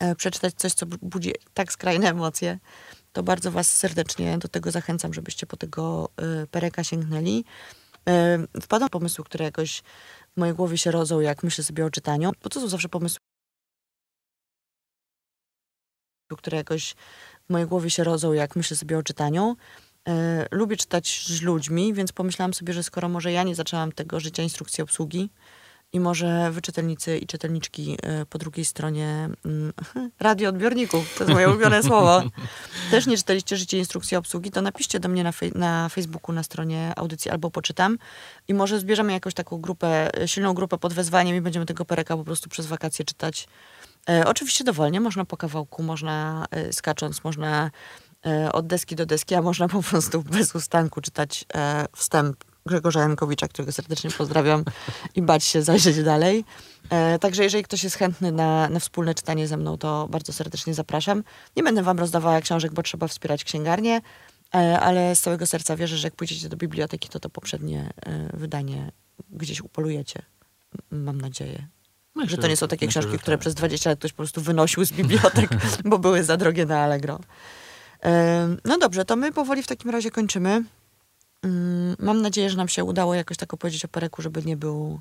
e, 0.00 0.14
przeczytać 0.14 0.54
coś, 0.54 0.72
co 0.72 0.86
bu- 0.86 0.98
budzi 1.02 1.32
tak 1.54 1.72
skrajne 1.72 2.10
emocje, 2.10 2.58
to 3.12 3.22
bardzo 3.22 3.50
was 3.50 3.72
serdecznie 3.72 4.38
do 4.38 4.48
tego 4.48 4.70
zachęcam, 4.70 5.14
żebyście 5.14 5.46
po 5.46 5.56
tego 5.56 6.08
e, 6.16 6.46
Pereka 6.46 6.84
sięgnęli. 6.84 7.44
Wpadam 8.62 8.86
na 8.86 8.88
pomysły, 8.88 9.24
które 9.24 9.44
jakoś 9.44 9.82
w 10.36 10.40
mojej 10.40 10.54
głowie 10.54 10.78
się 10.78 10.90
rodzą, 10.90 11.20
jak 11.20 11.42
myślę 11.42 11.64
sobie 11.64 11.86
o 11.86 11.90
czytaniu, 11.90 12.32
bo 12.42 12.48
to 12.48 12.60
są 12.60 12.68
zawsze 12.68 12.88
pomysły, 12.88 13.18
które 16.36 16.58
jakoś 16.58 16.94
w 17.46 17.50
mojej 17.50 17.68
głowie 17.68 17.90
się 17.90 18.04
rodzą, 18.04 18.32
jak 18.32 18.56
myślę 18.56 18.76
sobie 18.76 18.98
o 18.98 19.02
czytaniu. 19.02 19.56
E, 20.08 20.46
lubię 20.50 20.76
czytać 20.76 21.26
z 21.26 21.42
ludźmi, 21.42 21.94
więc 21.94 22.12
pomyślałam 22.12 22.54
sobie, 22.54 22.72
że 22.72 22.82
skoro 22.82 23.08
może 23.08 23.32
ja 23.32 23.42
nie 23.42 23.54
zaczęłam 23.54 23.92
tego 23.92 24.20
życia 24.20 24.42
instrukcji 24.42 24.82
obsługi 24.82 25.30
i 25.92 26.00
może 26.00 26.50
wy 26.50 26.62
czytelnicy 26.62 27.18
i 27.18 27.26
czytelniczki 27.26 27.96
e, 28.02 28.26
po 28.26 28.38
drugiej 28.38 28.64
stronie 28.64 29.28
mm, 29.44 29.72
radioodbiorników, 30.20 31.14
to 31.18 31.24
jest 31.24 31.34
moje 31.34 31.48
ulubione 31.50 31.82
słowo, 31.82 32.22
też 32.90 33.06
nie 33.06 33.16
czytaliście 33.16 33.56
życie 33.56 33.78
instrukcji 33.78 34.16
obsługi, 34.16 34.50
to 34.50 34.62
napiszcie 34.62 35.00
do 35.00 35.08
mnie 35.08 35.24
na, 35.24 35.30
fej- 35.30 35.56
na 35.56 35.88
Facebooku, 35.88 36.34
na 36.34 36.42
stronie 36.42 36.92
audycji 36.96 37.30
albo 37.30 37.50
poczytam. 37.50 37.98
I 38.48 38.54
może 38.54 38.80
zbierzemy 38.80 39.12
jakąś 39.12 39.34
taką 39.34 39.60
grupę, 39.60 40.20
e, 40.22 40.28
silną 40.28 40.54
grupę 40.54 40.78
pod 40.78 40.92
wezwaniem 40.92 41.36
i 41.36 41.40
będziemy 41.40 41.66
tego 41.66 41.84
pereka 41.84 42.16
po 42.16 42.24
prostu 42.24 42.48
przez 42.48 42.66
wakacje 42.66 43.04
czytać. 43.04 43.48
E, 44.10 44.24
oczywiście 44.26 44.64
dowolnie, 44.64 45.00
można 45.00 45.24
po 45.24 45.36
kawałku, 45.36 45.82
można 45.82 46.46
e, 46.50 46.72
skacząc, 46.72 47.24
można 47.24 47.70
e, 48.26 48.52
od 48.52 48.66
deski 48.66 48.96
do 48.96 49.06
deski, 49.06 49.34
a 49.34 49.42
można 49.42 49.68
po 49.68 49.82
prostu 49.82 50.22
bez 50.22 50.54
ustanku 50.54 51.00
czytać 51.00 51.44
e, 51.54 51.86
wstęp 51.96 52.47
Grzegorza 52.68 53.00
Jankowicza, 53.00 53.48
którego 53.48 53.72
serdecznie 53.72 54.10
pozdrawiam 54.10 54.64
i 55.14 55.22
bać 55.22 55.44
się 55.44 55.62
zajrzeć 55.62 56.02
dalej. 56.02 56.44
E, 56.90 57.18
także 57.18 57.42
jeżeli 57.42 57.64
ktoś 57.64 57.84
jest 57.84 57.96
chętny 57.96 58.32
na, 58.32 58.68
na 58.68 58.80
wspólne 58.80 59.14
czytanie 59.14 59.48
ze 59.48 59.56
mną, 59.56 59.78
to 59.78 60.08
bardzo 60.10 60.32
serdecznie 60.32 60.74
zapraszam. 60.74 61.22
Nie 61.56 61.62
będę 61.62 61.82
wam 61.82 61.98
rozdawała 61.98 62.40
książek, 62.40 62.72
bo 62.72 62.82
trzeba 62.82 63.08
wspierać 63.08 63.44
księgarnię, 63.44 64.00
e, 64.54 64.80
ale 64.80 65.16
z 65.16 65.20
całego 65.20 65.46
serca 65.46 65.76
wierzę, 65.76 65.96
że 65.96 66.06
jak 66.06 66.14
pójdziecie 66.14 66.48
do 66.48 66.56
biblioteki, 66.56 67.08
to 67.08 67.20
to 67.20 67.30
poprzednie 67.30 67.90
e, 68.06 68.36
wydanie 68.36 68.92
gdzieś 69.30 69.60
upolujecie. 69.60 70.22
Mam 70.90 71.20
nadzieję. 71.20 71.66
Myślę, 72.14 72.30
że 72.30 72.38
to 72.38 72.48
nie 72.48 72.56
są 72.56 72.68
takie 72.68 72.86
myślę, 72.86 73.02
książki, 73.02 73.18
które 73.18 73.36
tak. 73.36 73.40
przez 73.40 73.54
20 73.54 73.90
lat 73.90 73.98
ktoś 73.98 74.12
po 74.12 74.16
prostu 74.16 74.40
wynosił 74.40 74.84
z 74.84 74.92
bibliotek, 74.92 75.50
bo 75.90 75.98
były 75.98 76.24
za 76.24 76.36
drogie 76.36 76.66
na 76.66 76.80
Allegro. 76.80 77.20
Em, 78.00 78.60
No 78.64 78.78
dobrze, 78.78 79.04
to 79.04 79.16
my 79.16 79.32
powoli 79.32 79.62
w 79.62 79.66
takim 79.66 79.90
razie 79.90 80.10
kończymy. 80.10 80.64
Mm, 81.42 81.96
Mam 81.98 82.22
nadzieję, 82.22 82.50
że 82.50 82.56
nam 82.56 82.68
się 82.68 82.84
udało 82.84 83.14
jakoś 83.14 83.36
tak 83.36 83.54
opowiedzieć 83.54 83.84
o 83.84 83.88
Pereku, 83.88 84.22
żeby 84.22 84.42
nie 84.42 84.56
był 84.56 85.00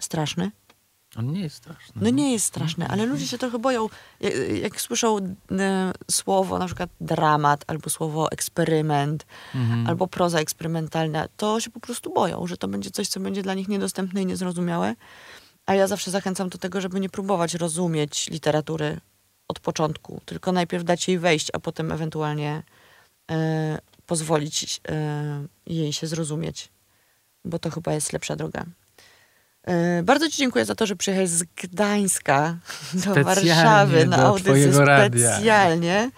straszny. 0.00 0.50
On 1.16 1.32
nie 1.32 1.40
jest 1.40 1.56
straszny. 1.56 1.92
No 2.02 2.10
nie 2.10 2.32
jest 2.32 2.44
straszny, 2.46 2.88
ale 2.88 3.06
ludzie 3.06 3.26
się 3.26 3.38
trochę 3.38 3.58
boją, 3.58 3.88
jak, 4.20 4.32
jak 4.62 4.80
słyszą 4.80 5.16
e, 5.50 5.92
słowo 6.10 6.58
na 6.58 6.66
przykład 6.66 6.90
dramat, 7.00 7.64
albo 7.66 7.90
słowo 7.90 8.30
eksperyment, 8.32 9.26
Mhm. 9.54 9.86
albo 9.86 10.06
proza 10.06 10.38
eksperymentalna, 10.40 11.28
to 11.36 11.60
się 11.60 11.70
po 11.70 11.80
prostu 11.80 12.12
boją, 12.14 12.46
że 12.46 12.56
to 12.56 12.68
będzie 12.68 12.90
coś, 12.90 13.08
co 13.08 13.20
będzie 13.20 13.42
dla 13.42 13.54
nich 13.54 13.68
niedostępne 13.68 14.22
i 14.22 14.26
niezrozumiałe. 14.26 14.94
A 15.66 15.74
ja 15.74 15.86
zawsze 15.86 16.10
zachęcam 16.10 16.48
do 16.48 16.58
tego, 16.58 16.80
żeby 16.80 17.00
nie 17.00 17.08
próbować 17.08 17.54
rozumieć 17.54 18.30
literatury 18.30 19.00
od 19.48 19.60
początku, 19.60 20.20
tylko 20.24 20.52
najpierw 20.52 20.84
dać 20.84 21.08
jej 21.08 21.18
wejść, 21.18 21.48
a 21.52 21.58
potem 21.58 21.92
ewentualnie 21.92 22.62
e, 23.30 23.78
pozwolić 24.08 24.80
e, 24.88 25.46
jej 25.66 25.92
się 25.92 26.06
zrozumieć, 26.06 26.68
bo 27.44 27.58
to 27.58 27.70
chyba 27.70 27.92
jest 27.92 28.12
lepsza 28.12 28.36
droga. 28.36 28.64
E, 29.64 30.02
bardzo 30.02 30.30
Ci 30.30 30.36
dziękuję 30.36 30.64
za 30.64 30.74
to, 30.74 30.86
że 30.86 30.96
przyjechałeś 30.96 31.30
z 31.30 31.42
Gdańska 31.42 32.56
do 32.94 33.00
Specjalnie 33.00 33.24
Warszawy 33.24 34.06
na 34.06 34.16
do 34.16 34.22
audycję 34.22 34.72
specjalnie. 34.72 36.10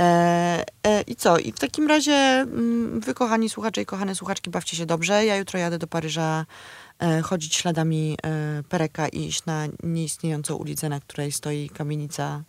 E, 0.00 0.64
e, 0.86 1.02
I 1.02 1.16
co? 1.16 1.38
I 1.38 1.52
w 1.52 1.58
takim 1.58 1.88
razie 1.88 2.12
mm, 2.12 3.00
wy, 3.00 3.14
kochani 3.14 3.50
słuchacze 3.50 3.82
i 3.82 3.86
kochane 3.86 4.14
słuchaczki, 4.14 4.50
bawcie 4.50 4.76
się 4.76 4.86
dobrze. 4.86 5.26
Ja 5.26 5.36
jutro 5.36 5.58
jadę 5.58 5.78
do 5.78 5.86
Paryża 5.86 6.46
e, 6.98 7.22
chodzić 7.22 7.54
śladami 7.54 8.16
e, 8.22 8.62
Pereka 8.68 9.08
i 9.08 9.26
iść 9.26 9.44
na 9.44 9.66
nieistniejącą 9.82 10.54
ulicę, 10.54 10.88
na 10.88 11.00
której 11.00 11.32
stoi 11.32 11.68
kamienica 11.68 12.42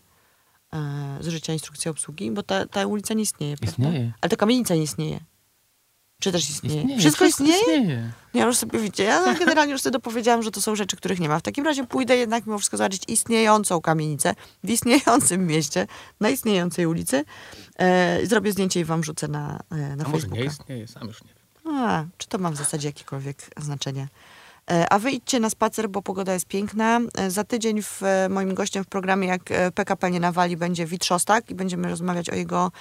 z 1.19 1.27
życia 1.27 1.53
instrukcji 1.53 1.91
obsługi, 1.91 2.31
bo 2.31 2.43
ta, 2.43 2.65
ta 2.65 2.85
ulica 2.87 3.13
nie 3.13 3.23
istnieje, 3.23 3.57
prawda? 3.57 3.83
Istnieje. 3.83 4.13
Ale 4.21 4.29
ta 4.29 4.35
kamienica 4.35 4.75
nie 4.75 4.83
istnieje. 4.83 5.19
Czy 6.19 6.31
też 6.31 6.49
istnieje? 6.49 6.81
Istnieje. 6.81 6.99
Wszystko, 6.99 7.25
istnieje? 7.25 7.59
istnieje. 7.59 8.11
Ja 8.33 8.45
już 8.45 8.57
sobie 8.57 8.79
widzę. 8.79 9.03
Ja 9.03 9.33
generalnie 9.39 9.71
już 9.71 9.81
sobie 9.81 9.91
dopowiedziałam, 9.91 10.43
że 10.43 10.51
to 10.51 10.61
są 10.61 10.75
rzeczy, 10.75 10.97
których 10.97 11.19
nie 11.19 11.29
ma. 11.29 11.39
W 11.39 11.41
takim 11.41 11.65
razie 11.65 11.87
pójdę 11.87 12.17
jednak 12.17 12.45
mimo 12.45 12.57
wszystko 12.57 12.77
zobaczyć 12.77 13.03
istniejącą 13.07 13.81
kamienicę 13.81 14.35
w 14.63 14.69
istniejącym 14.69 15.47
mieście, 15.47 15.87
na 16.19 16.29
istniejącej 16.29 16.85
ulicy. 16.85 17.25
E, 17.79 18.21
i 18.21 18.25
zrobię 18.27 18.51
zdjęcie 18.51 18.79
i 18.79 18.85
wam 18.85 19.03
rzucę 19.03 19.27
na, 19.27 19.59
e, 19.71 19.75
na 19.75 20.05
A 20.05 20.07
może 20.07 20.11
Facebooka. 20.11 20.41
nie 20.41 20.47
istnieje, 20.47 20.87
sam 20.87 21.07
już 21.07 21.23
nie 21.23 21.29
wiem. 21.29 21.75
A, 21.75 22.05
czy 22.17 22.27
to 22.27 22.37
ma 22.37 22.51
w 22.51 22.55
zasadzie 22.55 22.87
jakiekolwiek 22.87 23.49
znaczenie? 23.57 24.07
E, 24.71 24.85
A 24.93 24.99
wy 24.99 25.11
idźcie 25.11 25.39
na 25.39 25.49
spacer, 25.49 25.89
bo 25.89 26.01
pogoda 26.01 26.33
jest 26.33 26.45
piękna. 26.47 26.99
E, 27.17 27.31
Za 27.31 27.43
tydzień 27.43 27.81
w, 27.81 28.03
e, 28.03 28.29
moim 28.29 28.53
gościem 28.53 28.83
w 28.83 28.87
programie, 28.87 29.27
jak 29.27 29.41
PKP 29.75 30.11
nie 30.11 30.19
nawali, 30.19 30.57
będzie 30.57 30.85
Wit 30.85 31.05
Szostak 31.05 31.49
i 31.49 31.55
będziemy 31.55 31.89
rozmawiać 31.89 32.29
o 32.29 32.35
jego 32.35 32.71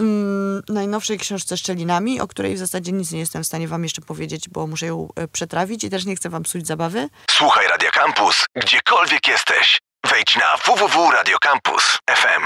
mm, 0.00 0.62
najnowszej 0.68 1.18
książce 1.18 1.56
Szczelinami, 1.56 2.20
o 2.20 2.26
której 2.28 2.54
w 2.54 2.58
zasadzie 2.58 2.92
nic 2.92 3.12
nie 3.12 3.18
jestem 3.18 3.42
w 3.42 3.46
stanie 3.46 3.68
wam 3.68 3.82
jeszcze 3.82 4.02
powiedzieć, 4.02 4.48
bo 4.48 4.66
muszę 4.66 4.86
ją 4.86 5.08
przetrawić 5.32 5.84
i 5.84 5.90
też 5.90 6.04
nie 6.06 6.16
chcę 6.16 6.28
wam 6.30 6.42
psuć 6.42 6.66
zabawy. 6.66 7.08
Słuchaj 7.30 7.68
Radio 7.68 7.90
Campus, 7.90 8.44
gdziekolwiek 8.56 9.28
jesteś. 9.28 9.78
Wejdź 10.10 10.36
na 10.36 10.56
www.radiocampus.fm. 10.66 12.42